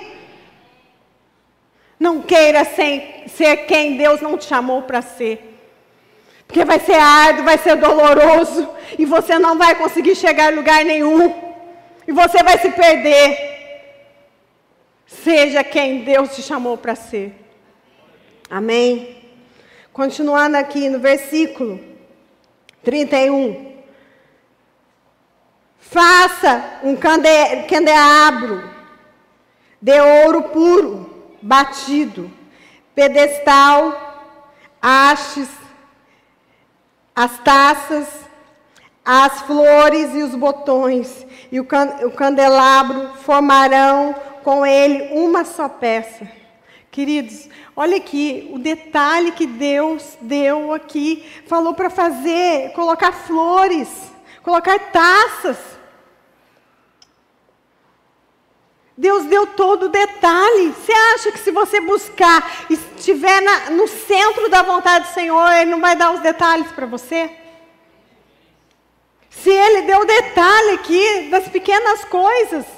[1.99, 5.57] Não queira ser, ser quem Deus não te chamou para ser.
[6.47, 8.67] Porque vai ser árduo, vai ser doloroso.
[8.97, 11.33] E você não vai conseguir chegar em lugar nenhum.
[12.07, 13.57] E você vai se perder.
[15.05, 17.33] Seja quem Deus te chamou para ser.
[18.49, 19.15] Amém?
[19.97, 21.79] Continuando aqui no versículo
[22.83, 23.77] 31.
[25.79, 28.69] Faça um candelabro
[29.81, 32.31] de ouro puro, batido,
[32.93, 34.37] pedestal,
[34.79, 35.49] hastes,
[37.15, 38.07] as taças,
[39.03, 45.67] as flores e os botões, e o, can o candelabro formarão com ele uma só
[45.67, 46.36] peça.
[46.97, 51.23] Queridos, olha aqui o detalhe que Deus deu aqui.
[51.45, 53.87] Falou para fazer, colocar flores,
[54.41, 55.59] colocar taças.
[58.97, 60.73] Deus deu todo o detalhe.
[60.73, 65.69] Você acha que se você buscar estiver na, no centro da vontade do Senhor, Ele
[65.69, 67.29] não vai dar os detalhes para você?
[69.29, 72.76] Se Ele deu o detalhe aqui das pequenas coisas.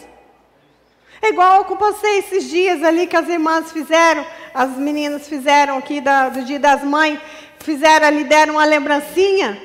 [1.21, 5.99] É igual eu passei esses dias ali que as irmãs fizeram, as meninas fizeram aqui
[5.99, 7.19] da, do Dia das Mães,
[7.59, 9.61] fizeram ali, deram uma lembrancinha.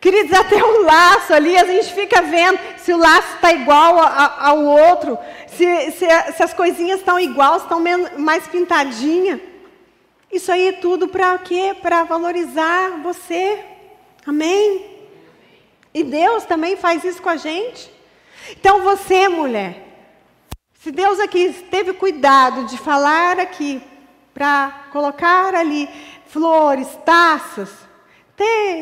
[0.00, 4.48] Queridos, até o laço ali, a gente fica vendo se o laço está igual a,
[4.48, 6.06] ao outro, se, se,
[6.36, 7.82] se as coisinhas estão iguais, estão
[8.16, 9.40] mais pintadinhas.
[10.30, 11.74] Isso aí é tudo para quê?
[11.80, 13.58] Para valorizar você.
[14.26, 14.98] Amém?
[15.94, 17.90] E Deus também faz isso com a gente.
[18.50, 19.87] Então você, mulher,
[20.88, 23.82] se Deus aqui teve cuidado de falar aqui,
[24.32, 25.86] para colocar ali
[26.28, 27.68] flores, taças,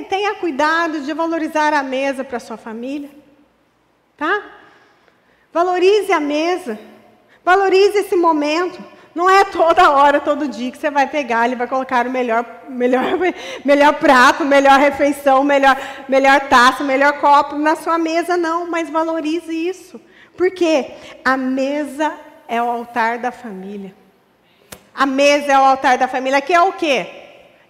[0.08, 3.10] tenha cuidado de valorizar a mesa para sua família.
[4.16, 4.40] Tá?
[5.52, 6.78] Valorize a mesa.
[7.44, 8.80] Valorize esse momento.
[9.12, 12.44] Não é toda hora, todo dia que você vai pegar, ele vai colocar o melhor,
[12.68, 13.02] melhor,
[13.64, 15.76] melhor prato, melhor refeição, melhor,
[16.08, 18.70] melhor taça, melhor copo na sua mesa, não.
[18.70, 20.00] Mas valorize isso.
[20.36, 20.92] Porque
[21.24, 22.14] a mesa
[22.46, 23.94] é o altar da família.
[24.94, 26.38] A mesa é o altar da família.
[26.38, 27.06] Aqui é o quê?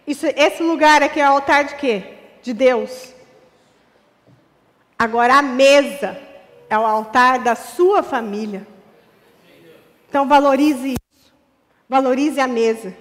[0.07, 2.15] Isso, esse lugar aqui é o altar de quê?
[2.43, 3.13] De Deus.
[4.99, 6.21] Agora a mesa
[6.71, 8.67] é o altar da sua família.
[10.09, 11.33] Então valorize isso.
[11.89, 12.97] Valorize a mesa.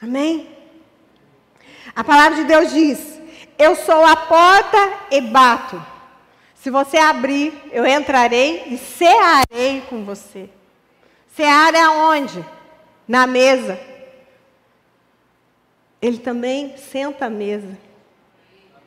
[0.00, 0.48] Amém?
[1.94, 3.20] A palavra de Deus diz:
[3.58, 4.78] Eu sou a porta
[5.10, 5.84] e bato.
[6.60, 10.50] Se você abrir, eu entrarei e cearei com você.
[11.34, 12.44] Cear é aonde?
[13.08, 13.80] Na mesa.
[16.02, 17.78] Ele também senta à mesa.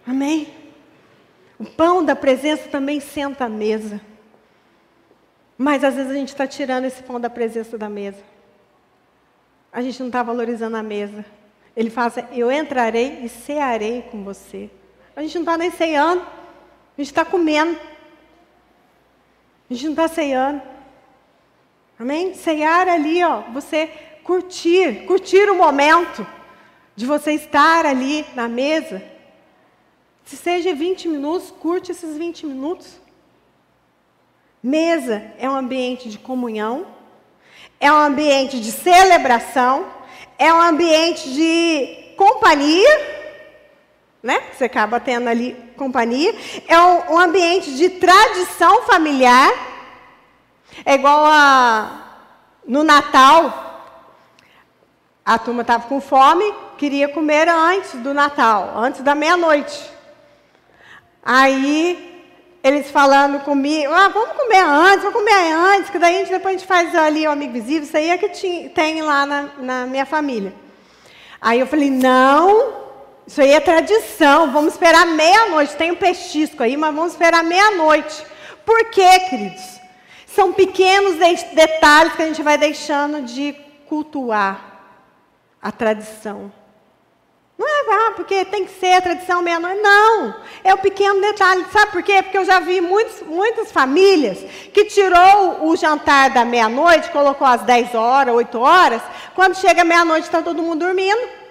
[0.05, 0.53] Amém?
[1.57, 3.99] O pão da presença também senta à mesa.
[5.57, 8.21] Mas às vezes a gente está tirando esse pão da presença da mesa.
[9.71, 11.25] A gente não está valorizando a mesa.
[11.75, 14.69] Ele fala assim, eu entrarei e cearei com você.
[15.15, 16.42] A gente não está nem ceando.
[16.97, 17.79] A gente está comendo.
[19.69, 20.62] A gente não está ceando.
[21.99, 22.34] Amém?
[22.34, 23.88] Ceiar ali, ó, você
[24.23, 26.25] curtir, curtir o momento
[26.95, 29.03] de você estar ali na mesa.
[30.23, 32.99] Se seja 20 minutos, curte esses 20 minutos.
[34.62, 36.88] Mesa é um ambiente de comunhão,
[37.79, 39.86] é um ambiente de celebração,
[40.38, 43.12] é um ambiente de companhia,
[44.23, 44.41] né?
[44.53, 46.33] Você acaba tendo ali companhia.
[46.67, 49.51] É um, um ambiente de tradição familiar.
[50.86, 51.99] É igual a
[52.65, 53.91] no Natal,
[55.25, 56.45] a turma estava com fome,
[56.77, 59.91] queria comer antes do Natal, antes da meia-noite.
[61.21, 62.09] Aí
[62.63, 66.55] eles falando comigo, ah, vamos comer antes, vamos comer antes, que daí a gente, depois
[66.55, 69.86] a gente faz ali o amigo visível, isso aí é que tem lá na, na
[69.86, 70.53] minha família.
[71.41, 72.83] Aí eu falei, não,
[73.25, 74.51] isso aí é tradição.
[74.51, 75.75] Vamos esperar meia-noite.
[75.75, 78.25] Tem um pechisco aí, mas vamos esperar meia-noite.
[78.65, 79.81] Por quê, queridos?
[80.27, 81.15] São pequenos
[81.53, 83.53] detalhes que a gente vai deixando de
[83.88, 84.73] cultuar
[85.62, 86.51] a tradição.
[87.57, 89.79] Não é, ah, porque tem que ser a tradição meia-noite.
[89.81, 91.65] Não, é o pequeno detalhe.
[91.71, 92.21] Sabe por quê?
[92.23, 94.39] Porque eu já vi muitos, muitas famílias
[94.73, 99.01] que tirou o jantar da meia-noite, colocou às 10 horas, 8 horas.
[99.36, 101.42] Quando chega meia-noite, está todo mundo dormindo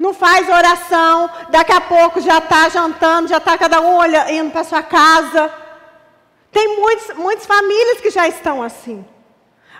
[0.00, 4.64] não faz oração, daqui a pouco já está jantando, já está cada um indo para
[4.64, 5.52] sua casa.
[6.50, 9.04] Tem muitos, muitas famílias que já estão assim.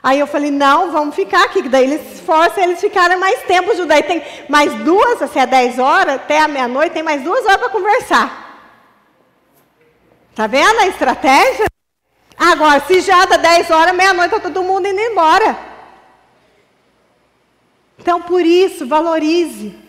[0.03, 3.71] Aí eu falei, não, vamos ficar aqui, que daí eles forçam eles ficarem mais tempo
[3.71, 3.87] juntos.
[3.87, 7.57] Daí tem mais duas, assim, é 10 horas, até a meia-noite, tem mais duas horas
[7.57, 8.69] para conversar.
[10.35, 11.65] Tá vendo a estratégia?
[12.37, 15.57] Agora, se já dá 10 horas, meia-noite, está todo mundo indo embora.
[17.99, 19.89] Então, por isso, valorize.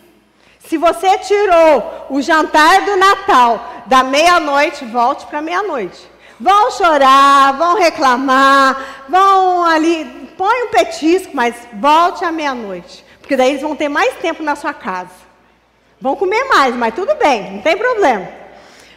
[0.71, 6.10] Se você tirou o jantar do Natal da meia-noite, volte para meia-noite.
[6.39, 10.05] Vão chorar, vão reclamar, vão ali,
[10.38, 13.03] põe um petisco, mas volte à meia-noite.
[13.19, 15.12] Porque daí eles vão ter mais tempo na sua casa.
[15.99, 18.29] Vão comer mais, mas tudo bem, não tem problema.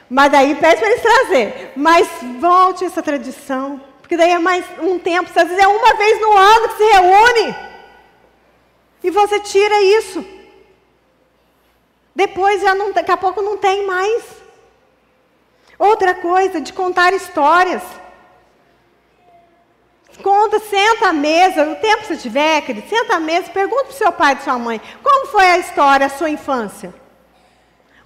[0.08, 1.72] Mas daí pede para eles trazer.
[1.74, 2.06] Mas
[2.38, 3.80] volte essa tradição.
[4.00, 6.84] Porque daí é mais um tempo, às vezes é uma vez no ano que se
[6.84, 7.56] reúne.
[9.02, 10.33] E você tira isso.
[12.14, 14.22] Depois já não, daqui a pouco não tem mais.
[15.78, 17.82] Outra coisa, de contar histórias.
[20.22, 23.92] Conta, senta à mesa, o tempo que você tiver, querido, senta à mesa, pergunta para
[23.92, 26.94] o seu pai e sua mãe, como foi a história, a sua infância?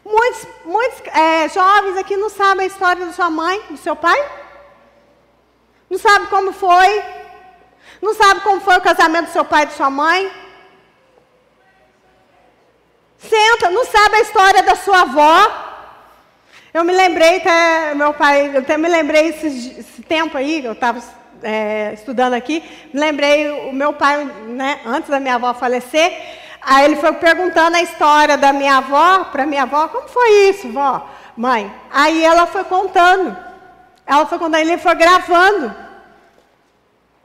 [0.03, 4.18] Muitos, muitos é, jovens aqui não sabem a história da sua mãe, do seu pai?
[5.90, 7.03] Não sabe como foi?
[8.01, 10.33] Não sabe como foi o casamento do seu pai e de sua mãe?
[13.18, 15.68] Senta, não sabe a história da sua avó?
[16.72, 19.46] Eu me lembrei, até, meu pai, eu até me lembrei esse,
[19.81, 21.02] esse tempo aí, eu estava
[21.42, 26.12] é, estudando aqui, me lembrei, o meu pai, né, antes da minha avó falecer,
[26.61, 30.70] aí ele foi perguntando a história da minha avó para minha avó, como foi isso,
[30.70, 31.72] vó, mãe?
[31.90, 33.37] Aí ela foi contando,
[34.07, 35.74] ela foi contando, ele foi gravando.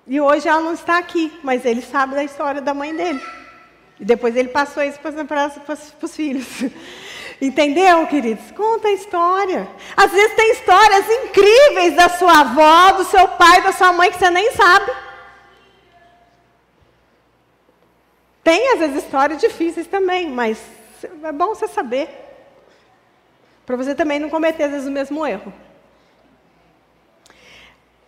[0.07, 3.21] E hoje ela não está aqui, mas ele sabe da história da mãe dele.
[3.99, 5.51] E depois ele passou isso para
[6.01, 6.47] os filhos.
[7.41, 8.51] Entendeu, queridos?
[8.51, 9.67] Conta a história.
[9.97, 14.17] Às vezes tem histórias incríveis da sua avó, do seu pai, da sua mãe que
[14.17, 14.91] você nem sabe.
[18.43, 20.61] Tem, às vezes, histórias difíceis também, mas
[21.23, 22.09] é bom você saber.
[23.65, 25.53] Para você também não cometer, às vezes, o mesmo erro.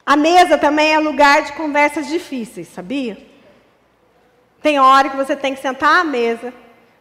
[0.06, 3.18] A mesa também é lugar de conversas difíceis, sabia?
[4.66, 6.52] Tem hora que você tem que sentar à mesa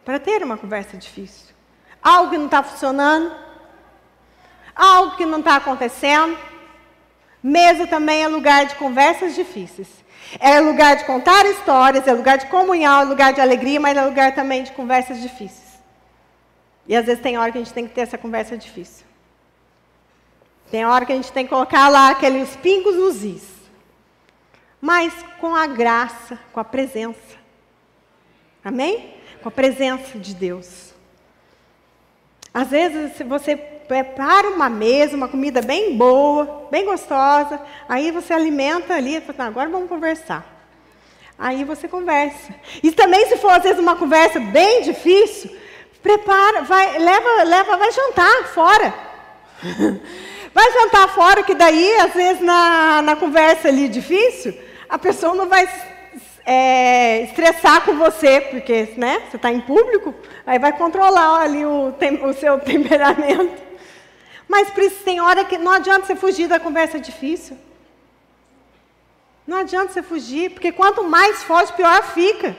[0.05, 1.55] para ter uma conversa difícil
[2.03, 3.35] algo que não está funcionando,
[4.77, 6.37] algo que não está acontecendo.
[7.43, 9.89] Mesa também é lugar de conversas difíceis.
[10.39, 14.05] É lugar de contar histórias, é lugar de comunhão, é lugar de alegria, mas é
[14.05, 15.79] lugar também de conversas difíceis.
[16.87, 19.07] E às vezes tem hora que a gente tem que ter essa conversa difícil.
[20.71, 23.49] Tem hora que a gente tem que colocar lá aqueles pingos nos is.
[24.83, 27.44] Mas com a graça, com a presença.
[28.65, 29.15] Amém?
[29.43, 30.95] Com a presença de Deus.
[32.53, 38.95] Às vezes você prepara uma mesa, uma comida bem boa, bem gostosa, aí você alimenta
[38.95, 40.47] ali, agora vamos conversar.
[41.39, 42.55] Aí você conversa.
[42.83, 45.55] E também se for às vezes uma conversa bem difícil,
[46.03, 48.95] prepara, vai, leva, leva, vai jantar fora.
[50.55, 54.57] vai jantar fora, que daí, às vezes, na, na conversa ali difícil,
[54.89, 55.67] a pessoa não vai
[56.47, 60.15] é, estressar com você, porque né, você está em público,
[60.47, 63.63] aí vai controlar ali o, tem, o seu temperamento.
[64.47, 64.71] Mas
[65.05, 67.57] tem hora que não adianta você fugir da conversa difícil.
[69.47, 72.57] Não adianta você fugir, porque quanto mais foge, pior fica.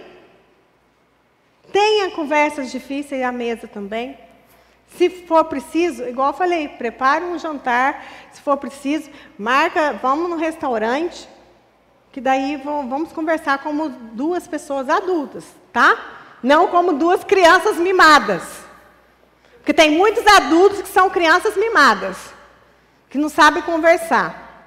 [1.72, 4.18] Tenha conversas difíceis à mesa também.
[4.98, 8.04] Se for preciso, igual eu falei, prepare um jantar.
[8.32, 11.28] Se for preciso, marca, vamos no restaurante
[12.16, 15.43] que daí vamos conversar como duas pessoas adultas,
[15.74, 16.38] tá?
[16.41, 18.41] Não como duas crianças mimadas.
[19.57, 22.16] Porque tem muitos adultos que são crianças mimadas,
[23.09, 24.66] que não sabem conversar.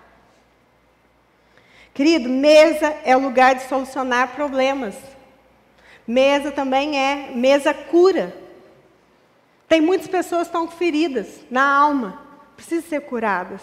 [1.94, 4.94] Querido, mesa é o lugar de solucionar problemas.
[6.06, 8.36] Mesa também é, mesa cura.
[9.66, 12.20] Tem muitas pessoas que estão feridas na alma,
[12.54, 13.62] precisam ser curadas.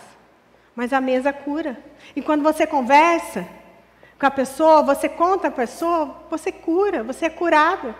[0.76, 1.78] Mas a mesa cura.
[2.16, 3.48] E quando você conversa,
[4.20, 7.94] com a pessoa, você conta a pessoa, você cura, você é curado.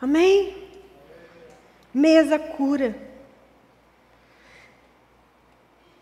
[0.00, 0.68] Amém?
[1.92, 2.96] Mesa cura.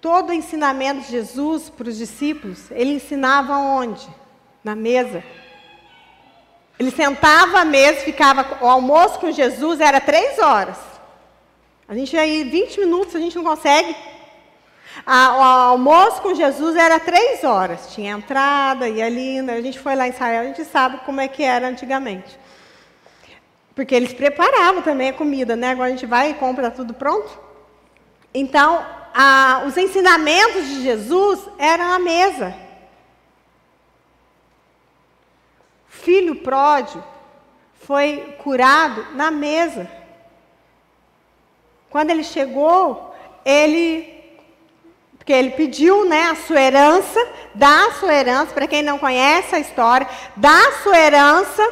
[0.00, 4.06] Todo o ensinamento de Jesus para os discípulos, ele ensinava onde?
[4.62, 5.24] Na mesa.
[6.78, 8.64] Ele sentava à mesa, ficava.
[8.64, 10.78] O almoço com Jesus era três horas.
[11.88, 13.94] A gente aí, 20 minutos, a gente não consegue
[15.06, 15.42] a, o
[15.72, 17.92] almoço com Jesus era três horas.
[17.94, 21.28] Tinha entrada e ali, a gente foi lá em Israel, a gente sabe como é
[21.28, 22.38] que era antigamente.
[23.74, 25.70] Porque eles preparavam também a comida, né?
[25.70, 27.40] Agora a gente vai e compra tudo pronto.
[28.32, 32.54] Então, a, os ensinamentos de Jesus eram a mesa.
[35.88, 37.02] Filho pródigo
[37.80, 39.88] foi curado na mesa.
[41.90, 43.14] Quando ele chegou,
[43.44, 44.13] ele
[45.24, 47.18] porque ele pediu né, a sua herança,
[47.54, 50.06] dá a sua herança, para quem não conhece a história,
[50.36, 51.66] dá a sua herança,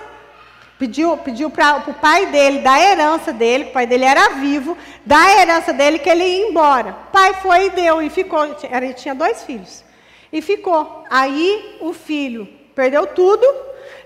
[0.78, 4.74] pediu, pediu para o pai dele, da herança dele, o pai dele era vivo,
[5.04, 6.96] da herança dele que ele ia embora.
[7.08, 9.84] O pai foi e deu, e ficou, ele tinha dois filhos,
[10.32, 11.04] e ficou.
[11.10, 13.46] Aí o filho perdeu tudo,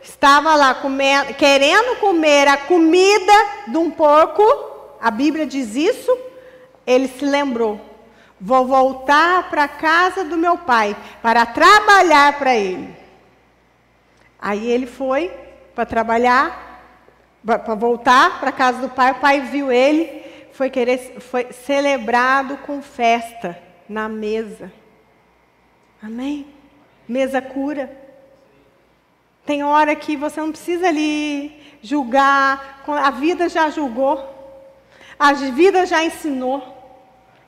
[0.02, 3.32] estava lá comendo, querendo comer a comida
[3.68, 4.42] de um porco,
[5.00, 6.18] a Bíblia diz isso,
[6.84, 7.85] ele se lembrou
[8.40, 12.94] Vou voltar para a casa do meu pai para trabalhar para ele.
[14.38, 15.32] Aí ele foi
[15.74, 16.82] para trabalhar,
[17.44, 19.12] para voltar para a casa do pai.
[19.12, 20.22] O pai viu ele,
[20.52, 23.58] foi querer, foi celebrado com festa
[23.88, 24.72] na mesa.
[26.02, 26.46] Amém?
[27.08, 27.90] Mesa cura.
[29.46, 34.34] Tem hora que você não precisa ali julgar, a vida já julgou,
[35.18, 36.75] a vida já ensinou.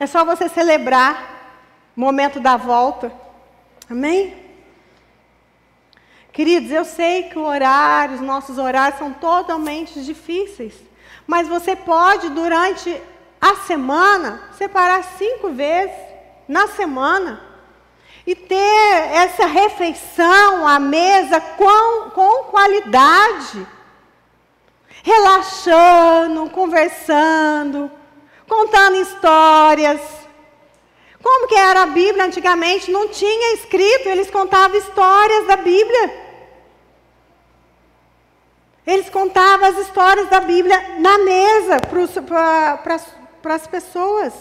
[0.00, 3.12] É só você celebrar o momento da volta.
[3.90, 4.36] Amém?
[6.32, 10.74] Queridos, eu sei que o horário, os nossos horários são totalmente difíceis.
[11.26, 13.02] Mas você pode, durante
[13.40, 15.96] a semana, separar cinco vezes
[16.46, 17.42] na semana
[18.26, 23.66] e ter essa refeição à mesa com, com qualidade,
[25.02, 27.90] relaxando, conversando,
[28.48, 30.00] contando histórias.
[31.22, 32.90] Como que era a Bíblia antigamente?
[32.90, 36.26] Não tinha escrito, eles contavam histórias da Bíblia.
[38.86, 41.76] Eles contavam as histórias da Bíblia na mesa
[43.42, 44.32] para as pessoas.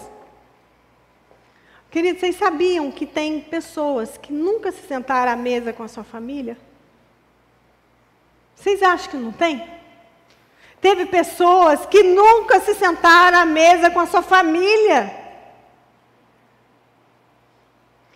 [1.91, 6.03] Queridos, vocês sabiam que tem pessoas que nunca se sentaram à mesa com a sua
[6.03, 6.57] família?
[8.55, 9.76] Vocês acham que não tem?
[10.79, 15.11] Teve pessoas que nunca se sentaram à mesa com a sua família.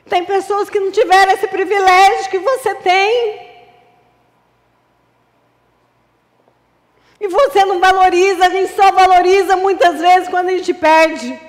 [0.08, 3.52] Tem pessoas que não tiveram esse privilégio que você tem.
[7.20, 11.40] E você não valoriza, a gente só valoriza muitas vezes quando a gente perde.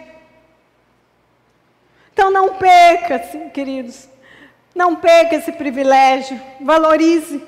[2.13, 3.19] Então não perca,
[3.53, 4.09] queridos.
[4.75, 6.41] Não perca esse privilégio.
[6.61, 7.43] Valorize.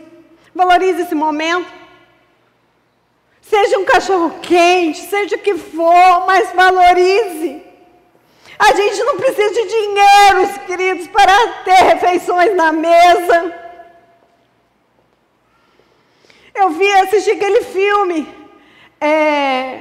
[0.55, 1.84] Valorize esse momento.
[3.49, 7.63] Seja um cachorro quente, seja o que for, mas valorize.
[8.59, 13.55] A gente não precisa de dinheiro, queridos, para ter refeições na mesa.
[16.55, 18.27] Eu vi assistir aquele filme,
[19.01, 19.81] é,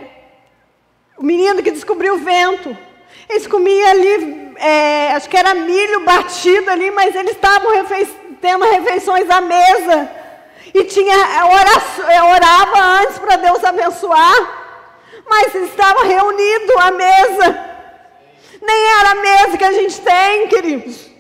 [1.18, 2.76] o menino que descobriu o vento.
[3.30, 7.72] Eles comiam ali, é, acho que era milho batido ali, mas eles estavam
[8.41, 10.22] tendo refeições à mesa
[10.74, 14.63] e tinha é, é, orava antes para Deus abençoar,
[15.30, 17.74] mas estava reunido à mesa.
[18.61, 21.11] Nem era a mesa que a gente tem, queridos.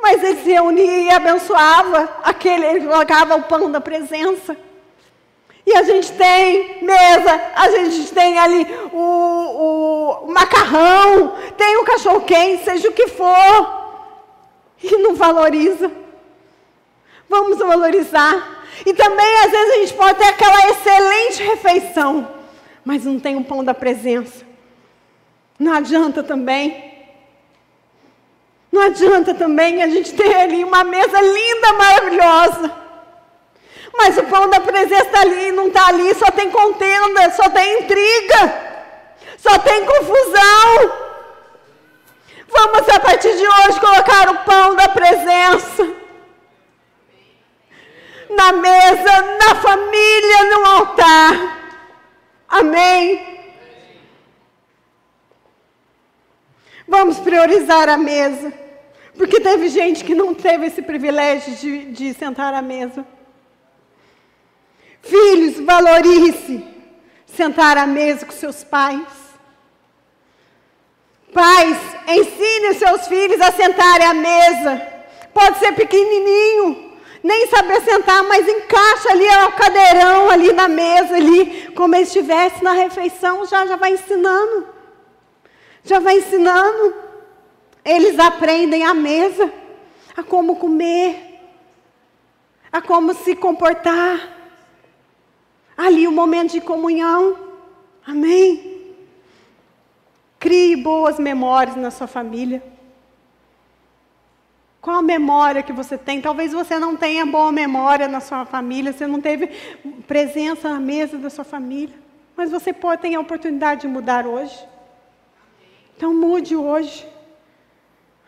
[0.00, 4.56] Mas ele se reunia e abençoava aquele, ele colocava o pão da presença.
[5.66, 11.84] E a gente tem mesa, a gente tem ali o, o, o macarrão, tem o
[11.84, 13.84] cachorro quente, seja o que for.
[14.82, 15.90] E não valoriza.
[17.28, 18.55] Vamos valorizar.
[18.84, 22.28] E também, às vezes, a gente pode ter aquela excelente refeição,
[22.84, 24.44] mas não tem o pão da presença.
[25.58, 26.94] Não adianta também.
[28.70, 32.72] Não adianta também a gente ter ali uma mesa linda, maravilhosa.
[33.96, 37.80] Mas o pão da presença está ali, não está ali, só tem contenda, só tem
[37.80, 38.62] intriga,
[39.38, 41.06] só tem confusão.
[42.48, 46.05] Vamos a partir de hoje colocar o pão da presença
[48.30, 51.56] na mesa, na família, no altar.
[52.48, 53.36] Amém?
[56.86, 58.52] Vamos priorizar a mesa.
[59.16, 63.06] Porque teve gente que não teve esse privilégio de, de sentar à mesa.
[65.02, 66.64] Filhos, valorize
[67.26, 69.06] sentar à mesa com seus pais.
[71.32, 74.86] Pais, ensine os seus filhos a sentarem à mesa.
[75.32, 76.85] Pode ser pequenininho,
[77.26, 82.62] nem saber sentar, mas encaixa ali o cadeirão ali na mesa ali, como ele estivesse
[82.62, 84.68] na refeição, já já vai ensinando.
[85.82, 86.94] Já vai ensinando.
[87.84, 89.52] Eles aprendem a mesa,
[90.16, 91.40] a como comer,
[92.70, 94.36] a como se comportar.
[95.76, 97.36] Ali o momento de comunhão.
[98.06, 98.94] Amém.
[100.38, 102.62] Crie boas memórias na sua família.
[104.86, 106.20] Qual a memória que você tem?
[106.20, 109.48] Talvez você não tenha boa memória na sua família, você não teve
[110.06, 111.98] presença na mesa da sua família.
[112.36, 114.56] Mas você pode ter a oportunidade de mudar hoje.
[115.96, 117.04] Então mude hoje.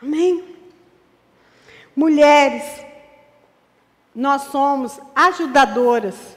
[0.02, 0.56] Amém?
[1.94, 2.84] Mulheres,
[4.12, 6.36] nós somos ajudadoras,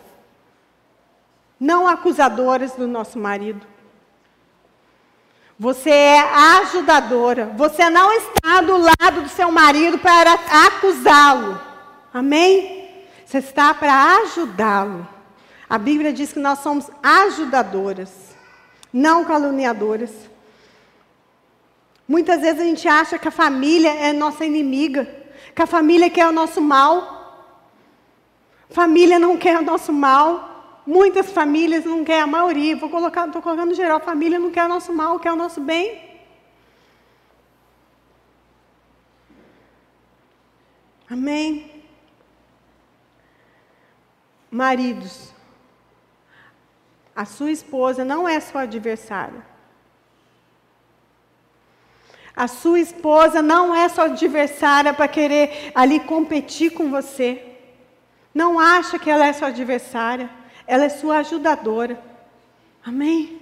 [1.60, 3.66] não acusadoras do nosso marido.
[5.62, 6.20] Você é
[6.58, 7.54] ajudadora.
[7.56, 10.34] Você não está do lado do seu marido para
[10.66, 11.62] acusá-lo.
[12.12, 12.90] Amém?
[13.24, 15.08] Você está para ajudá-lo.
[15.70, 18.10] A Bíblia diz que nós somos ajudadoras,
[18.92, 20.10] não caluniadoras.
[22.08, 25.08] Muitas vezes a gente acha que a família é nossa inimiga,
[25.54, 27.54] que a família quer o nosso mal.
[28.72, 30.51] Família não quer o nosso mal.
[30.86, 34.70] Muitas famílias não querem, a maioria, vou colocar, estou colocando geral, família não quer o
[34.70, 36.10] nosso mal, quer o nosso bem.
[41.10, 41.84] Amém?
[44.50, 45.32] Maridos,
[47.16, 49.46] a sua esposa não é sua adversária.
[52.36, 57.46] A sua esposa não é sua adversária para querer ali competir com você.
[58.34, 60.41] Não acha que ela é sua adversária
[60.72, 62.00] ela é sua ajudadora.
[62.82, 63.42] Amém?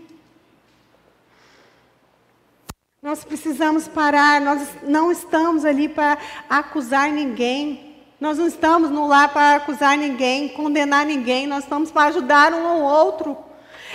[3.03, 6.17] Nós precisamos parar, nós não estamos ali para
[6.49, 8.01] acusar ninguém.
[8.19, 12.65] Nós não estamos no lar para acusar ninguém, condenar ninguém, nós estamos para ajudar um
[12.65, 13.37] ao outro.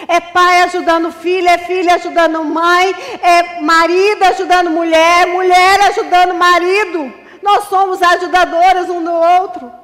[0.07, 7.13] É pai ajudando filho, é filho ajudando mãe, é marido ajudando mulher, mulher ajudando marido.
[7.43, 9.84] Nós somos ajudadoras um do outro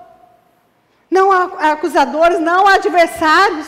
[1.10, 3.66] não acusadores, não adversários.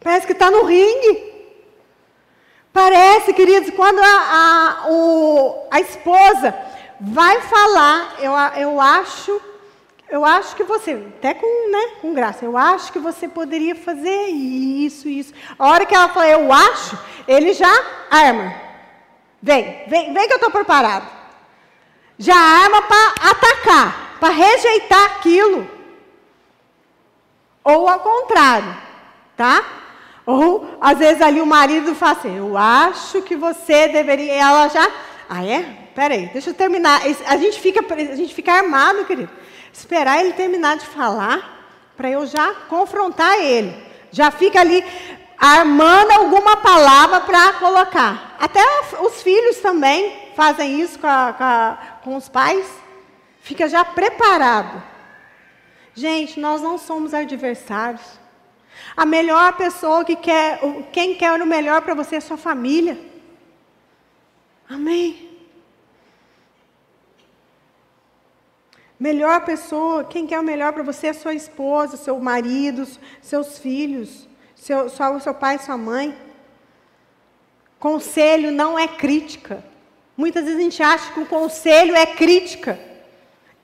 [0.00, 1.30] Parece que está no ringue.
[2.72, 6.54] Parece, queridos, quando a, a, o, a esposa
[7.00, 9.40] vai falar, eu, eu acho,
[10.08, 14.28] eu acho que você, até com, né, com graça, eu acho que você poderia fazer
[14.28, 15.34] isso, isso.
[15.58, 17.72] A hora que ela fala, eu acho, ele já
[18.08, 18.54] arma.
[19.42, 21.08] Vem, vem, vem que eu estou preparado.
[22.18, 25.79] Já arma para atacar, para rejeitar aquilo.
[27.62, 28.76] Ou ao contrário,
[29.36, 29.64] tá?
[30.26, 34.32] Ou às vezes ali o marido fala assim: Eu acho que você deveria.
[34.32, 34.88] Ela já.
[35.28, 35.62] Ah, é?
[35.94, 37.00] Peraí, deixa eu terminar.
[37.26, 39.30] A gente fica, a gente fica armado, querido.
[39.72, 41.58] Esperar ele terminar de falar
[41.96, 43.74] para eu já confrontar ele.
[44.10, 44.84] Já fica ali
[45.38, 48.36] armando alguma palavra para colocar.
[48.40, 48.62] Até
[49.00, 52.66] os filhos também fazem isso com, a, com, a, com os pais.
[53.40, 54.82] Fica já preparado.
[56.00, 58.18] Gente, nós não somos adversários.
[58.96, 60.58] A melhor pessoa que quer,
[60.92, 62.98] quem quer o melhor para você é sua família.
[64.66, 65.28] Amém.
[68.98, 72.86] Melhor pessoa, quem quer o melhor para você é sua esposa, seu marido,
[73.20, 76.16] seus filhos, seu, seu, seu pai, sua mãe.
[77.78, 79.62] Conselho não é crítica.
[80.16, 82.89] Muitas vezes a gente acha que o conselho é crítica.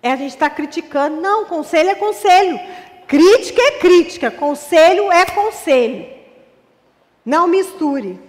[0.06, 1.20] É a gente está criticando.
[1.20, 2.60] Não, conselho é conselho.
[3.08, 6.06] Crítica é crítica, conselho é conselho.
[7.24, 8.20] Não misture.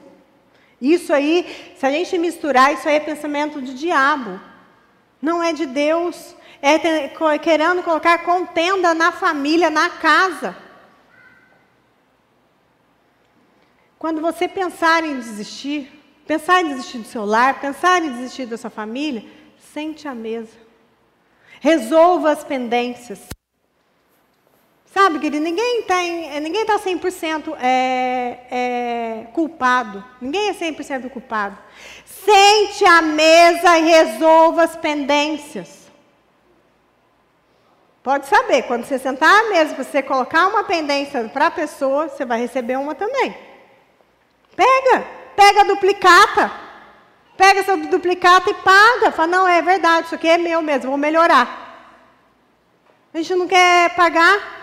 [0.81, 4.41] Isso aí, se a gente misturar, isso aí é pensamento de diabo.
[5.21, 6.35] Não é de Deus.
[6.63, 6.79] É
[7.37, 10.57] querendo colocar contenda na família, na casa.
[13.99, 15.91] Quando você pensar em desistir,
[16.25, 19.23] pensar em desistir do seu lar, pensar em desistir da sua família,
[19.73, 20.66] sente a mesa.
[21.59, 23.19] Resolva as pendências.
[24.85, 30.03] Sabe, querido, ninguém tem, ninguém está 100% é, é, culpado.
[30.19, 31.57] Ninguém é 100% culpado.
[32.05, 35.87] Sente à mesa e resolva as pendências.
[38.01, 42.25] Pode saber, quando você sentar à mesa, você colocar uma pendência para a pessoa, você
[42.25, 43.35] vai receber uma também.
[44.55, 45.05] Pega,
[45.35, 46.66] pega a duplicata.
[47.37, 49.11] Pega essa duplicata e paga.
[49.11, 51.65] Fala, não, é verdade, isso aqui é meu mesmo, vou melhorar.
[53.13, 54.57] A gente não quer pagar.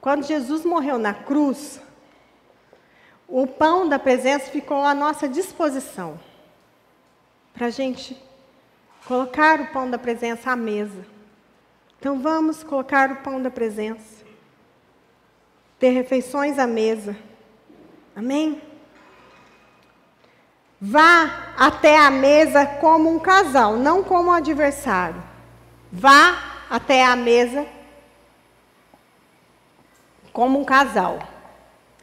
[0.00, 1.80] Quando Jesus morreu na cruz,
[3.26, 6.18] o pão da presença ficou à nossa disposição.
[7.52, 8.16] Para a gente
[9.06, 11.04] colocar o pão da presença à mesa.
[11.98, 14.24] Então vamos colocar o pão da presença.
[15.78, 17.16] Ter refeições à mesa.
[18.18, 18.60] Amém?
[20.80, 25.22] Vá até a mesa como um casal, não como um adversário.
[25.92, 27.64] Vá até a mesa
[30.32, 31.20] como um casal.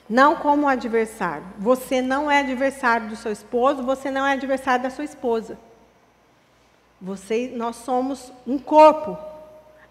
[0.09, 1.45] Não como adversário.
[1.57, 5.59] Você não é adversário do seu esposo, você não é adversário da sua esposa.
[7.01, 9.17] Você, nós somos um corpo.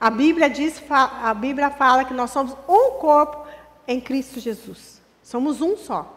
[0.00, 3.46] A Bíblia diz, a Bíblia fala que nós somos um corpo
[3.86, 4.94] em Cristo Jesus.
[5.22, 6.13] Somos um só.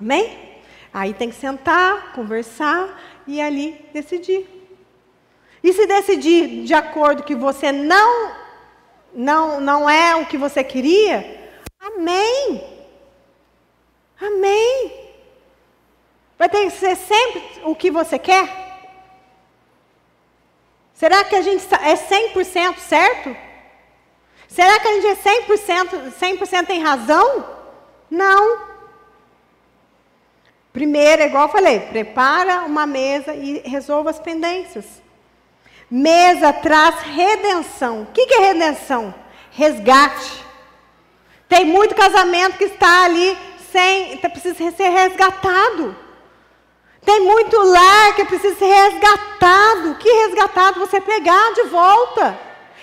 [0.00, 0.62] Amém?
[0.92, 4.48] Aí tem que sentar, conversar e ali decidir.
[5.62, 8.44] E se decidir de acordo que você não
[9.14, 12.64] não não é o que você queria, amém.
[14.20, 15.10] Amém.
[16.38, 18.64] Vai ter que ser sempre o que você quer?
[20.94, 23.36] Será que a gente é 100% certo?
[24.48, 26.12] Será que a gente é 100%,
[26.46, 27.44] 100 tem razão?
[28.08, 28.73] Não.
[30.74, 34.84] Primeiro, igual eu falei, prepara uma mesa e resolva as pendências.
[35.88, 38.02] Mesa traz redenção.
[38.02, 39.14] O que, que é redenção?
[39.52, 40.44] Resgate.
[41.48, 43.38] Tem muito casamento que está ali
[43.70, 45.96] sem, tá, precisa ser resgatado.
[47.04, 49.94] Tem muito lar que precisa ser resgatado.
[49.94, 52.36] Que resgatado você pegar de volta?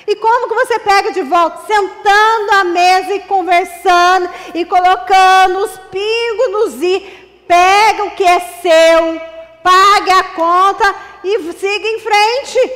[0.08, 1.66] E como que você pega de volta?
[1.68, 7.21] Sentando à mesa e conversando e colocando os pingos nos i.
[7.52, 9.22] Pega o que é seu,
[9.62, 12.74] pague a conta e siga em frente.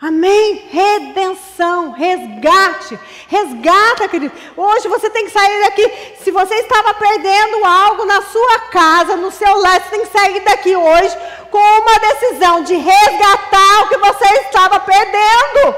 [0.00, 0.68] Amém?
[0.68, 2.98] Redenção, resgate.
[3.28, 4.34] Resgata, querido.
[4.56, 6.16] Hoje você tem que sair daqui.
[6.24, 10.40] Se você estava perdendo algo na sua casa, no seu lar, você tem que sair
[10.40, 11.16] daqui hoje
[11.52, 15.76] com uma decisão de resgatar o que você estava perdendo.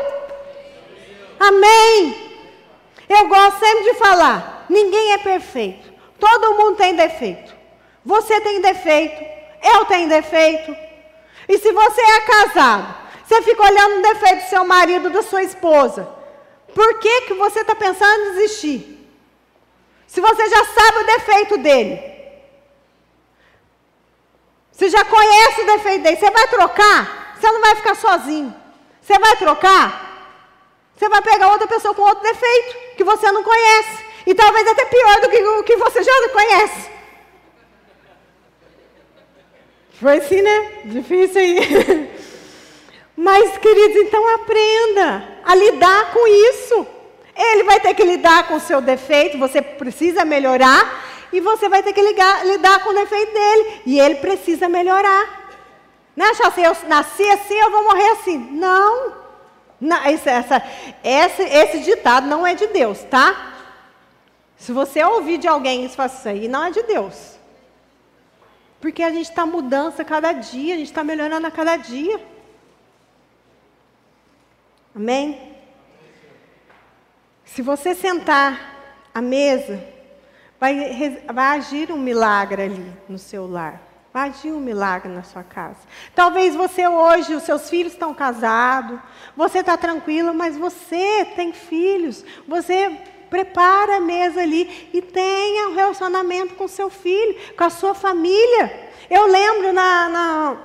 [1.38, 2.40] Amém?
[3.10, 5.90] Eu gosto sempre de falar: ninguém é perfeito.
[6.20, 7.52] Todo mundo tem defeito.
[8.04, 9.24] Você tem defeito.
[9.62, 10.76] Eu tenho defeito.
[11.48, 12.94] E se você é casado,
[13.24, 16.08] você fica olhando o defeito do seu marido, da sua esposa.
[16.74, 19.08] Por que, que você está pensando em desistir?
[20.06, 22.10] Se você já sabe o defeito dele.
[24.72, 26.16] Você já conhece o defeito dele.
[26.16, 27.36] Você vai trocar?
[27.38, 28.54] Você não vai ficar sozinho.
[29.00, 30.10] Você vai trocar?
[30.96, 34.09] Você vai pegar outra pessoa com outro defeito que você não conhece.
[34.30, 36.88] E talvez até pior do que o que você já conhece.
[40.00, 40.70] Foi assim, né?
[40.84, 42.10] Difícil aí.
[43.16, 46.86] Mas, queridos, então aprenda a lidar com isso.
[47.36, 51.82] Ele vai ter que lidar com o seu defeito, você precisa melhorar, e você vai
[51.82, 55.58] ter que ligar, lidar com o defeito dele, e ele precisa melhorar.
[56.14, 58.38] Não é achar assim, eu nasci assim, eu vou morrer assim.
[58.52, 59.12] Não.
[59.80, 60.62] não essa,
[61.02, 63.50] esse, esse ditado não é de Deus, tá?
[64.60, 65.96] Se você ouvir de alguém isso
[66.28, 67.38] aí, não é de Deus.
[68.78, 72.20] Porque a gente está mudando a cada dia, a gente está melhorando a cada dia.
[74.94, 75.56] Amém?
[77.42, 79.82] Se você sentar à mesa,
[80.60, 83.80] vai, vai agir um milagre ali no seu lar.
[84.12, 85.80] Vai agir um milagre na sua casa.
[86.14, 89.00] Talvez você hoje, os seus filhos estão casados,
[89.34, 92.22] você está tranquilo, mas você tem filhos.
[92.46, 93.00] Você
[93.30, 98.90] prepara a mesa ali e tenha um relacionamento com seu filho, com a sua família.
[99.08, 100.56] Eu lembro na, na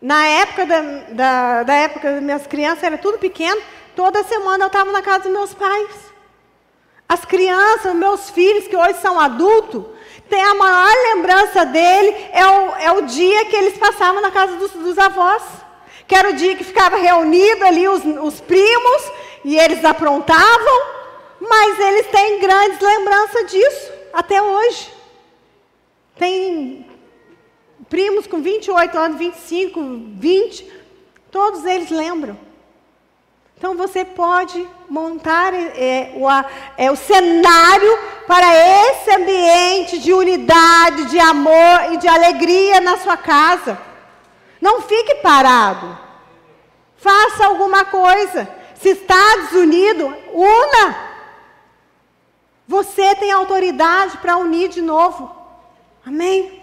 [0.00, 3.60] na época da, da, da época das minhas crianças, era tudo pequeno,
[3.94, 5.90] toda semana eu estava na casa dos meus pais.
[7.08, 9.84] As crianças, meus filhos, que hoje são adultos,
[10.28, 14.56] tem a maior lembrança dele é o, é o dia que eles passavam na casa
[14.56, 15.42] dos, dos avós.
[16.06, 19.02] Que era o dia que ficava reunido ali os, os primos
[19.46, 20.82] e eles aprontavam,
[21.40, 24.92] mas eles têm grandes lembranças disso até hoje.
[26.16, 26.84] Tem
[27.88, 29.80] primos com 28 anos, 25,
[30.16, 30.72] 20,
[31.30, 32.36] todos eles lembram.
[33.56, 36.26] Então você pode montar é, o,
[36.76, 43.16] é, o cenário para esse ambiente de unidade, de amor e de alegria na sua
[43.16, 43.78] casa.
[44.60, 45.96] Não fique parado.
[46.96, 48.55] Faça alguma coisa.
[48.80, 51.06] Se está desunido, una.
[52.68, 55.34] Você tem autoridade para unir de novo.
[56.04, 56.56] Amém?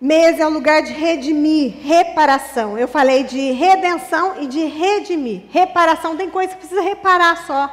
[0.00, 2.76] Mesa é o lugar de redimir, reparação.
[2.76, 5.44] Eu falei de redenção e de redimir.
[5.50, 7.72] Reparação tem coisa que precisa reparar só.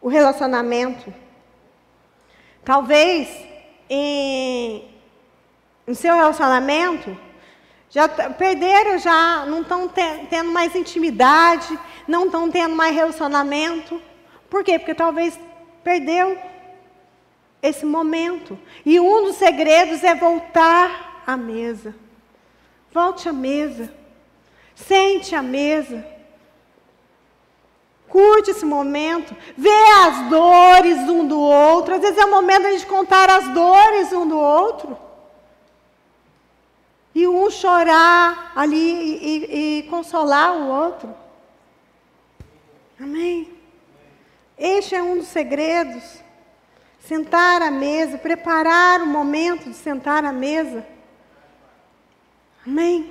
[0.00, 1.12] O relacionamento.
[2.64, 3.28] Talvez
[3.90, 4.88] em,
[5.86, 7.25] no seu relacionamento
[7.96, 9.88] já perderam, já não estão
[10.28, 13.98] tendo mais intimidade, não estão tendo mais relacionamento.
[14.50, 14.78] Por quê?
[14.78, 15.40] Porque talvez
[15.82, 16.36] perdeu
[17.62, 18.58] esse momento.
[18.84, 21.94] E um dos segredos é voltar à mesa.
[22.92, 23.90] Volte à mesa.
[24.74, 26.06] Sente à mesa.
[28.10, 29.70] curte esse momento, vê
[30.06, 31.94] as dores um do outro.
[31.94, 35.05] Às vezes é o momento de a gente contar as dores um do outro.
[37.16, 41.16] E um chorar ali e, e, e consolar o outro.
[43.00, 43.54] Amém?
[44.58, 46.22] Este é um dos segredos.
[47.00, 50.86] Sentar à mesa, preparar o momento de sentar à mesa.
[52.66, 53.10] Amém?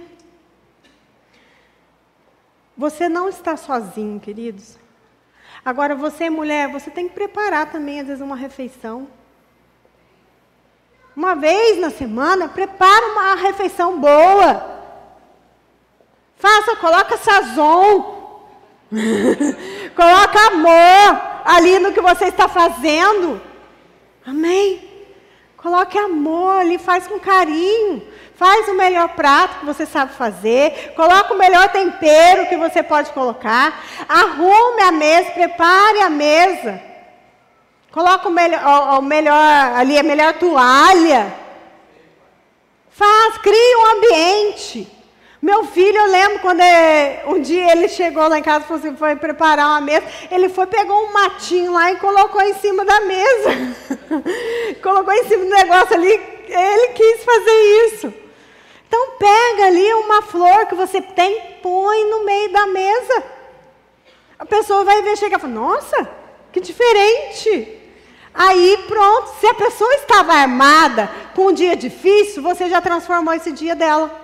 [2.78, 4.78] Você não está sozinho, queridos.
[5.66, 9.08] Agora, você, mulher, você tem que preparar também, às vezes, uma refeição.
[11.16, 14.82] Uma vez na semana, prepara uma refeição boa.
[16.38, 18.16] Faça, coloca sazon.
[19.96, 23.42] coloca amor ali no que você está fazendo.
[24.26, 24.90] Amém?
[25.56, 28.06] Coloque amor ali, faz com carinho.
[28.36, 33.12] Faz o melhor prato que você sabe fazer, coloca o melhor tempero que você pode
[33.14, 36.82] colocar, arrume a mesa, prepare a mesa.
[37.96, 39.34] Coloca o melhor, o, melhor
[39.74, 41.34] ali, a melhor toalha.
[42.92, 44.86] Faz, cria um ambiente.
[45.42, 48.98] Meu filho, eu lembro quando é, um dia ele chegou lá em casa, foi, assim,
[48.98, 53.00] foi preparar uma mesa, ele foi, pegou um matinho lá e colocou em cima da
[53.00, 53.50] mesa.
[54.84, 58.14] colocou em cima do negócio ali, ele quis fazer isso.
[58.90, 63.24] Então pega ali uma flor que você tem, põe no meio da mesa.
[64.38, 66.10] A pessoa vai ver, chega e fala, nossa,
[66.52, 67.75] que diferente.
[68.36, 73.52] Aí pronto, se a pessoa estava armada com um dia difícil, você já transformou esse
[73.54, 74.24] dia dela.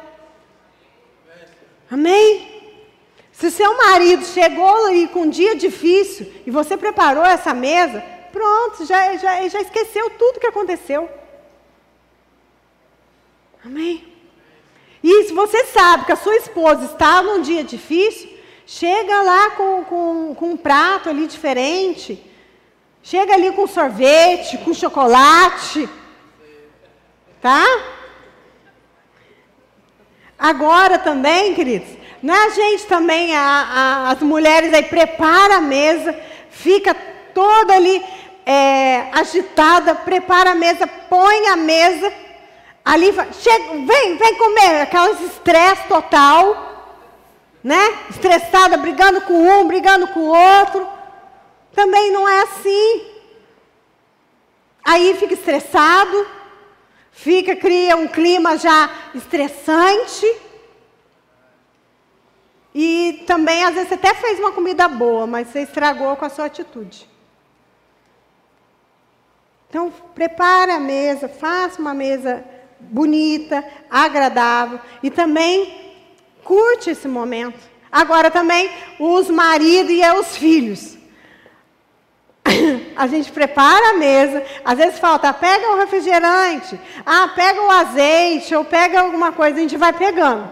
[1.90, 2.52] Amém?
[3.32, 8.04] Se seu marido chegou aí com um dia difícil e você preparou essa mesa,
[8.34, 11.10] pronto, já, já, já esqueceu tudo que aconteceu.
[13.64, 14.06] Amém?
[15.02, 18.30] E se você sabe que a sua esposa está num dia difícil,
[18.68, 22.31] chega lá com, com, com um prato ali diferente.
[23.04, 25.90] Chega ali com sorvete, com chocolate.
[27.42, 27.66] Tá?
[30.38, 31.90] Agora também, queridos,
[32.22, 36.16] não é a gente também, a, a, as mulheres aí prepara a mesa,
[36.50, 36.96] fica
[37.34, 38.04] toda ali
[38.46, 42.12] é, agitada, prepara a mesa, põe a mesa
[42.84, 46.90] Ali, chega, vem, vem comer, aquelas estresse total,
[47.64, 47.80] né?
[48.10, 50.88] Estressada, brigando com um, brigando com o outro.
[51.74, 53.06] Também não é assim.
[54.84, 56.28] Aí fica estressado,
[57.12, 60.26] fica, cria um clima já estressante.
[62.74, 66.30] E também, às vezes, você até fez uma comida boa, mas você estragou com a
[66.30, 67.10] sua atitude.
[69.70, 72.44] Então, prepare a mesa, faça uma mesa
[72.80, 75.96] bonita, agradável e também
[76.44, 77.60] curte esse momento.
[77.92, 78.70] Agora também
[79.00, 80.98] os maridos e os filhos.
[83.02, 88.54] A gente prepara a mesa, às vezes falta, pega o refrigerante, ah, pega o azeite,
[88.54, 90.48] ou pega alguma coisa, a gente vai pegando.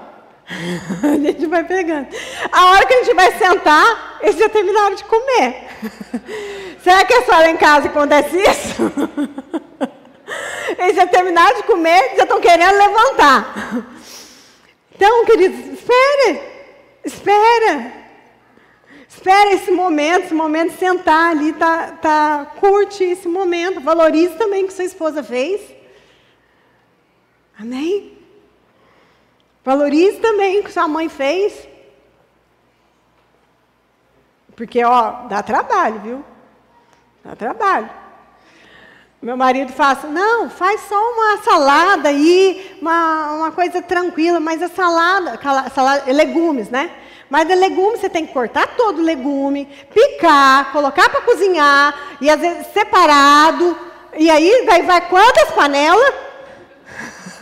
[0.50, 2.08] a gente vai pegando.
[2.52, 5.68] A hora que a gente vai sentar, eles já terminaram de comer.
[6.84, 8.92] Será que é só lá em casa que acontece isso?
[10.80, 13.86] Eles já terminaram de comer, já estão querendo levantar.
[14.96, 16.42] Então, queridos, espere,
[17.04, 17.99] espera.
[19.10, 24.64] Espere esse momento, esse momento de sentar ali, tá, tá, curte esse momento, valorize também
[24.64, 25.60] o que sua esposa fez.
[27.60, 28.16] Amém?
[29.66, 31.68] Valorize também o que sua mãe fez.
[34.56, 36.26] Porque, ó, dá trabalho, viu?
[37.24, 37.90] Dá trabalho.
[39.22, 44.62] Meu marido fala assim, não, faz só uma salada aí, uma, uma coisa tranquila, mas
[44.62, 45.38] a salada,
[45.74, 46.96] salada, legumes, né?
[47.30, 52.30] Mas é legumes você tem que cortar todo o legume, picar, colocar para cozinhar, e
[52.30, 53.78] às vezes separado,
[54.18, 56.14] e aí vai, vai quantas panelas?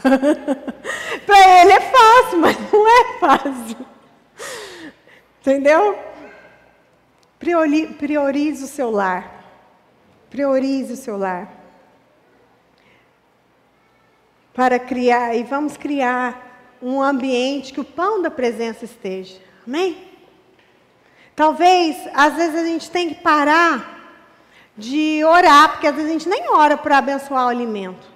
[1.26, 3.78] para ele é fácil, mas não é fácil.
[5.42, 5.98] Entendeu?
[7.40, 9.44] Priorize o seu lar.
[10.30, 11.58] Priorize o seu lar
[14.58, 19.40] para criar, e vamos criar um ambiente que o pão da presença esteja.
[19.68, 19.98] Amém?
[21.36, 23.98] Talvez, às vezes a gente tem que parar
[24.78, 28.08] de orar, porque às vezes a gente nem ora para abençoar o alimento.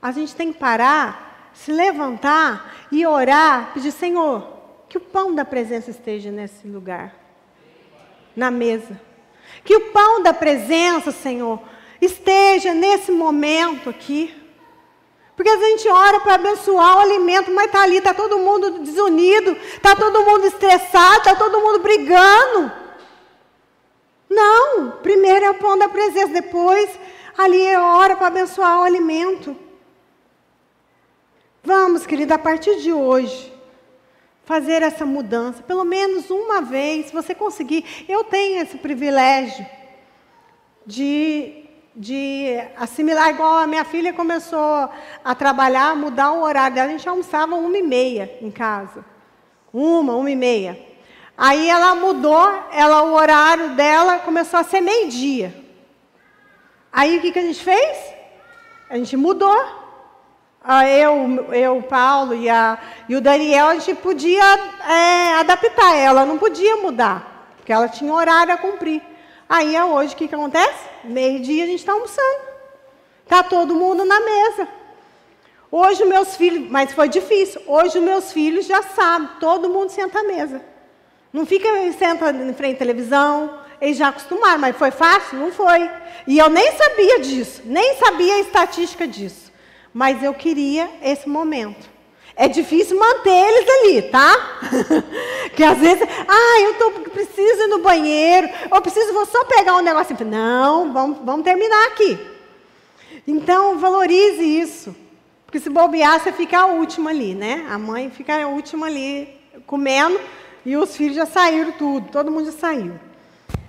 [0.00, 4.56] A gente tem que parar, se levantar e orar, pedir, Senhor,
[4.88, 7.14] que o pão da presença esteja nesse lugar,
[8.34, 8.98] na mesa.
[9.62, 11.60] Que o pão da presença, Senhor,
[12.00, 14.34] esteja nesse momento aqui.
[15.36, 19.52] Porque a gente ora para abençoar o alimento, mas está ali, está todo mundo desunido,
[19.52, 22.72] está todo mundo estressado, está todo mundo brigando.
[25.78, 26.32] da presença.
[26.32, 26.88] Depois,
[27.36, 29.56] ali é hora para abençoar o alimento.
[31.62, 33.52] Vamos, querida, a partir de hoje,
[34.44, 38.06] fazer essa mudança, pelo menos uma vez, se você conseguir.
[38.08, 39.66] Eu tenho esse privilégio
[40.86, 41.65] de,
[41.96, 44.90] de assimilar, igual a minha filha começou
[45.24, 49.04] a trabalhar, mudar o horário dela, a gente almoçava uma e meia em casa.
[49.72, 50.78] Uma, uma e meia.
[51.36, 55.54] Aí ela mudou, ela, o horário dela começou a ser meio-dia.
[56.92, 57.98] Aí o que, que a gente fez?
[58.88, 59.54] A gente mudou
[60.68, 62.76] ah, eu, eu, Paulo e, a,
[63.08, 68.12] e o Daniel, a gente podia é, adaptar ela, não podia mudar, porque ela tinha
[68.12, 69.00] horário a cumprir.
[69.48, 70.84] Aí hoje o que, que acontece?
[71.04, 72.40] Meio-dia a gente está almoçando.
[73.22, 74.68] Está todo mundo na mesa.
[75.70, 79.90] Hoje os meus filhos, mas foi difícil, hoje os meus filhos já sabem, todo mundo
[79.90, 80.62] senta à mesa.
[81.32, 85.38] Não fica senta em frente à televisão, eles já acostumaram, mas foi fácil?
[85.38, 85.90] Não foi.
[86.26, 89.46] E eu nem sabia disso, nem sabia a estatística disso
[89.96, 91.88] mas eu queria esse momento.
[92.38, 94.60] É difícil manter eles ali, tá?
[95.56, 99.74] que às vezes, ah, eu tô, preciso ir no banheiro, eu preciso, vou só pegar
[99.76, 100.14] um negócio.
[100.22, 102.18] Não, vamos, vamos terminar aqui.
[103.26, 104.94] Então, valorize isso.
[105.46, 107.66] Porque se bobear, você fica a última ali, né?
[107.70, 109.34] A mãe fica a última ali
[109.66, 110.20] comendo
[110.64, 113.00] e os filhos já saíram tudo, todo mundo já saiu.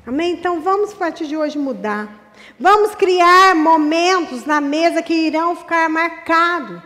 [0.06, 0.34] Amém?
[0.34, 2.34] Então, vamos a partir de hoje mudar.
[2.60, 6.82] Vamos criar momentos na mesa que irão ficar marcados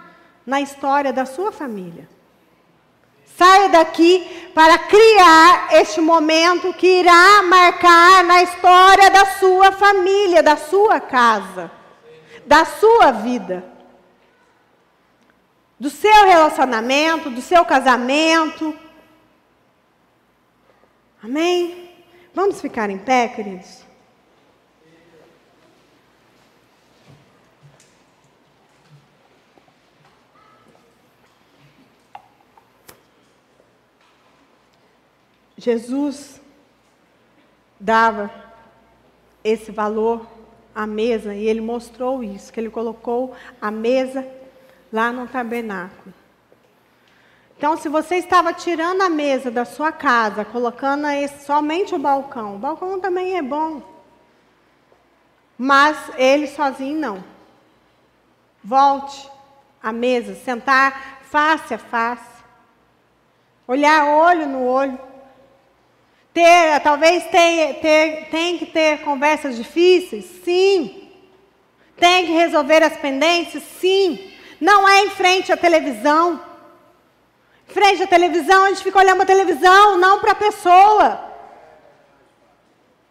[0.45, 2.07] na história da sua família.
[3.37, 10.57] Saia daqui para criar este momento que irá marcar na história da sua família, da
[10.57, 11.71] sua casa,
[12.45, 13.65] da sua vida,
[15.79, 18.77] do seu relacionamento, do seu casamento.
[21.23, 21.89] Amém?
[22.33, 23.90] Vamos ficar em pé, queridos?
[35.61, 36.41] Jesus
[37.79, 38.31] dava
[39.43, 40.25] esse valor
[40.73, 44.27] à mesa e ele mostrou isso, que ele colocou a mesa
[44.91, 46.11] lá no tabernáculo.
[47.55, 52.55] Então, se você estava tirando a mesa da sua casa, colocando esse, somente o balcão,
[52.55, 53.83] o balcão também é bom,
[55.55, 57.23] mas ele sozinho não.
[58.63, 59.29] Volte
[59.81, 62.43] à mesa, sentar face a face,
[63.67, 65.10] olhar olho no olho.
[66.33, 70.25] Ter, talvez tenha, ter, tem que ter conversas difíceis?
[70.45, 71.09] Sim.
[71.97, 73.63] Tem que resolver as pendências?
[73.79, 74.31] Sim.
[74.59, 76.41] Não é em frente à televisão.
[77.69, 81.31] Em frente à televisão, a gente fica olhando a televisão, não para a pessoa.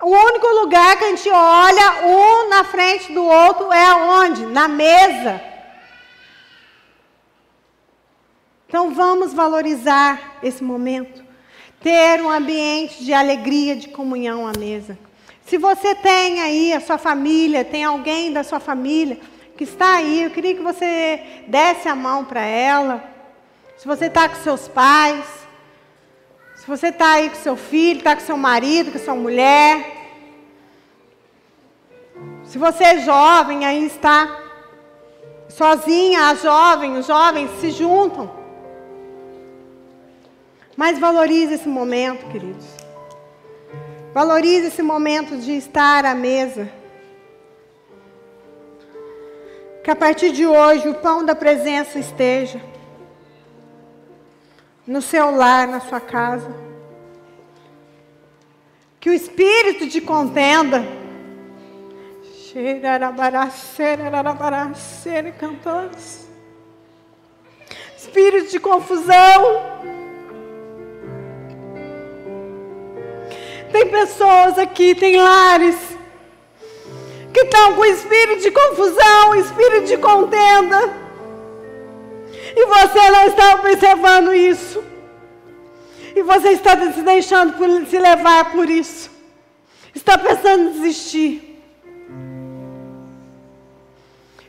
[0.02, 4.46] O único lugar que a gente olha um na frente do outro é onde?
[4.46, 5.42] Na mesa.
[8.66, 11.29] Então vamos valorizar esse momento
[11.80, 14.98] ter um ambiente de alegria, de comunhão à mesa.
[15.46, 19.18] Se você tem aí a sua família, tem alguém da sua família
[19.56, 23.04] que está aí, eu queria que você desse a mão para ela.
[23.76, 25.24] Se você está com seus pais,
[26.54, 29.98] se você está aí com seu filho, está com seu marido, com sua mulher.
[32.44, 34.40] Se você é jovem, aí está
[35.48, 38.39] sozinha, a jovem, os jovens se juntam.
[40.80, 42.64] Mas valorize esse momento, queridos.
[44.14, 46.72] Valorize esse momento de estar à mesa.
[49.84, 52.58] Que a partir de hoje o pão da presença esteja
[54.86, 56.50] no seu lar, na sua casa.
[58.98, 60.82] Que o espírito de contenda,
[67.98, 69.99] espírito de confusão,
[73.72, 75.76] Tem pessoas aqui, tem lares,
[77.32, 81.00] que estão com espírito de confusão, espírito de contenda.
[82.56, 84.82] E você não está observando isso.
[86.16, 87.54] E você está se deixando
[87.86, 89.10] se levar por isso.
[89.94, 91.62] Está pensando em desistir.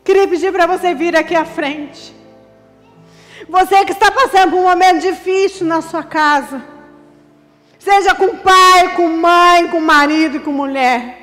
[0.03, 2.15] Queria pedir para você vir aqui à frente.
[3.47, 6.70] Você que está passando por um momento difícil na sua casa.
[7.83, 11.17] Seja com pai, com mãe, com marido e com mulher.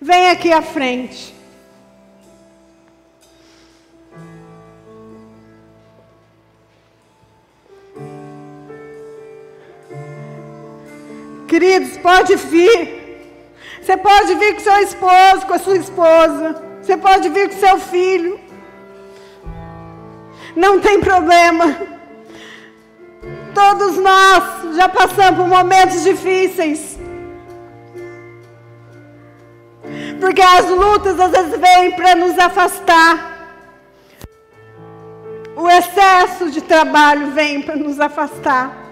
[0.00, 1.34] Vem aqui à frente.
[11.48, 13.02] Queridos, pode vir.
[13.82, 16.62] Você pode vir com seu esposo, com a sua esposa.
[16.80, 18.38] Você pode vir com seu filho.
[20.54, 21.93] Não tem problema.
[23.54, 26.98] Todos nós já passamos por momentos difíceis.
[30.20, 33.32] Porque as lutas às vezes vêm para nos afastar.
[35.56, 38.84] O excesso de trabalho vem para nos afastar.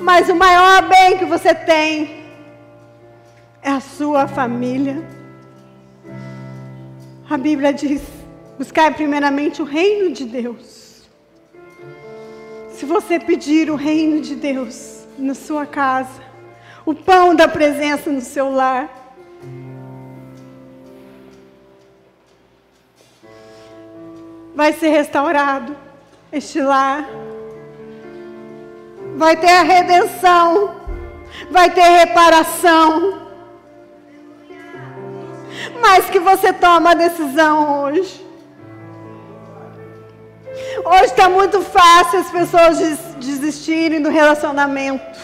[0.00, 2.24] Mas o maior bem que você tem
[3.62, 5.04] é a sua família.
[7.28, 8.02] A Bíblia diz:
[8.58, 10.75] buscar primeiramente o reino de Deus.
[12.76, 16.20] Se você pedir o reino de Deus na sua casa,
[16.84, 18.90] o pão da presença no seu lar,
[24.54, 25.74] vai ser restaurado
[26.30, 27.08] este lar.
[29.16, 30.76] Vai ter a redenção,
[31.50, 33.22] vai ter reparação.
[35.80, 38.25] Mas que você toma a decisão hoje.
[40.84, 42.78] Hoje está muito fácil as pessoas
[43.18, 45.18] desistirem do relacionamento.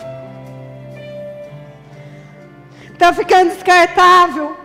[2.93, 4.57] Está ficando descartável.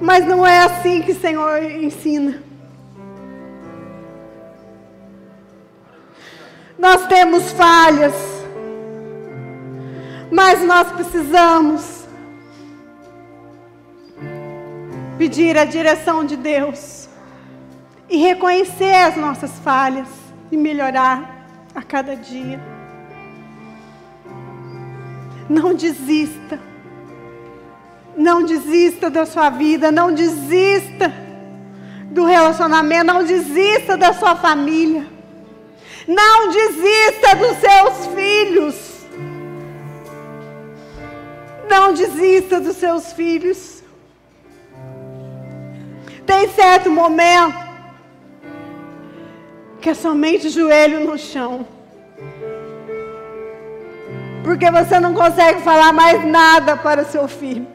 [0.00, 2.42] Mas não é assim que o Senhor ensina.
[6.78, 8.14] Nós temos falhas,
[10.32, 12.04] mas nós precisamos
[15.16, 17.01] pedir a direção de Deus
[18.12, 20.06] e reconhecer as nossas falhas
[20.50, 22.60] e melhorar a cada dia.
[25.48, 26.60] Não desista.
[28.14, 31.10] Não desista da sua vida, não desista
[32.10, 35.06] do relacionamento, não desista da sua família.
[36.06, 39.06] Não desista dos seus filhos.
[41.66, 43.82] Não desista dos seus filhos.
[46.26, 47.61] Tem certo momento
[49.82, 51.66] que é somente joelho no chão.
[54.44, 57.66] Porque você não consegue falar mais nada para o seu filho.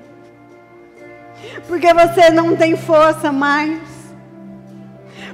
[1.68, 3.82] Porque você não tem força mais.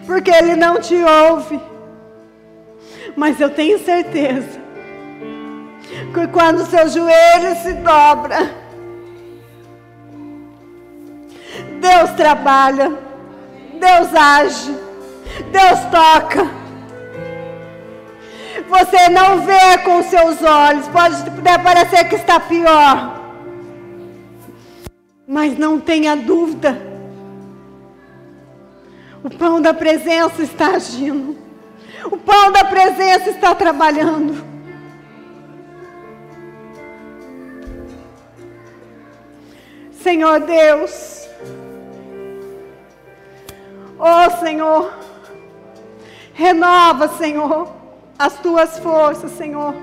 [0.08, 1.62] Porque ele não te ouve.
[3.16, 4.60] Mas eu tenho certeza
[6.12, 8.52] que quando seu joelho se dobra,
[11.80, 12.98] Deus trabalha,
[13.80, 14.76] Deus age,
[15.52, 16.63] Deus toca.
[18.74, 21.16] Você não vê com seus olhos, pode
[21.64, 23.22] parecer que está pior,
[25.28, 26.82] mas não tenha dúvida.
[29.24, 31.38] O pão da presença está agindo.
[32.06, 34.44] O pão da presença está trabalhando.
[40.02, 41.28] Senhor Deus.
[44.00, 44.92] Oh Senhor.
[46.34, 47.72] Renova, Senhor,
[48.18, 49.76] as tuas forças, Senhor.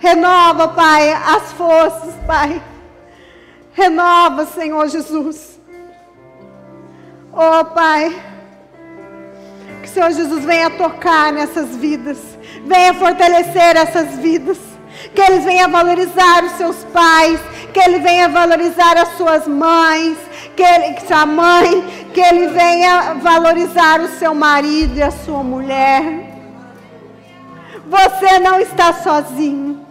[0.00, 2.62] Renova, Pai, as forças, Pai.
[3.72, 5.58] Renova, Senhor Jesus.
[7.32, 8.22] Oh, Pai.
[9.82, 12.18] Que o Senhor Jesus venha tocar nessas vidas,
[12.64, 14.58] venha fortalecer essas vidas,
[15.14, 17.40] que eles venham valorizar os seus pais,
[17.72, 20.18] que ele venha valorizar as suas mães,
[20.56, 26.27] que ele, sua mãe, que ele venha valorizar o seu marido e a sua mulher.
[27.88, 29.86] Você não está sozinho.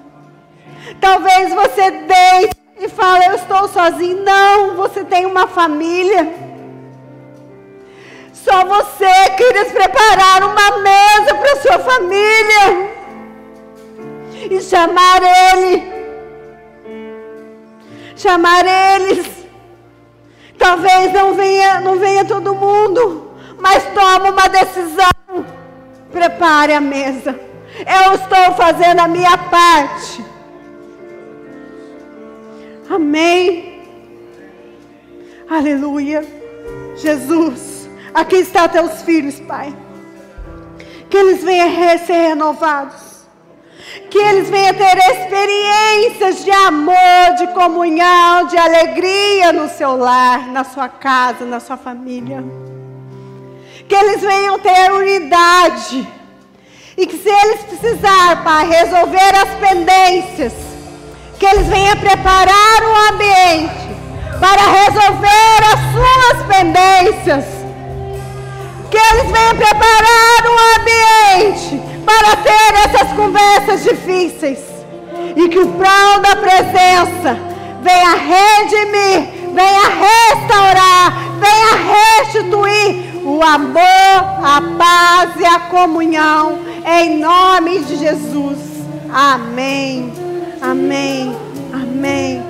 [1.01, 4.23] Talvez você deite e fale, eu estou sozinho.
[4.23, 6.31] Não, você tem uma família.
[8.31, 12.91] Só você queria preparar uma mesa para sua família
[14.51, 15.21] e chamar
[15.53, 15.97] ele.
[18.15, 19.27] Chamar eles.
[20.57, 25.45] Talvez não venha, não venha todo mundo, mas toma uma decisão.
[26.11, 27.46] Prepare a mesa.
[27.85, 30.25] Eu estou fazendo a minha parte.
[32.89, 33.83] Amém.
[35.49, 36.25] Aleluia.
[36.95, 37.89] Jesus.
[38.13, 39.75] Aqui está teus filhos, Pai.
[41.09, 43.07] Que eles venham ser renovados.
[44.09, 50.63] Que eles venham ter experiências de amor, de comunhão, de alegria no seu lar, na
[50.63, 52.43] sua casa, na sua família.
[53.87, 56.16] Que eles venham ter unidade.
[56.97, 60.53] E que se eles precisar, Pai, resolver as pendências,
[61.39, 63.87] que eles venham preparar o ambiente
[64.39, 67.57] para resolver as suas pendências
[68.89, 74.59] que eles venham preparar um ambiente para ter essas conversas difíceis.
[75.35, 77.37] E e que o pão da presença
[77.81, 87.79] venha redimir, venha restaurar, venha restituir o amor, a paz e a comunhão, em nome
[87.79, 88.57] de Jesus.
[89.11, 90.13] Amém.
[90.61, 91.35] Amém.
[91.73, 92.46] Amém.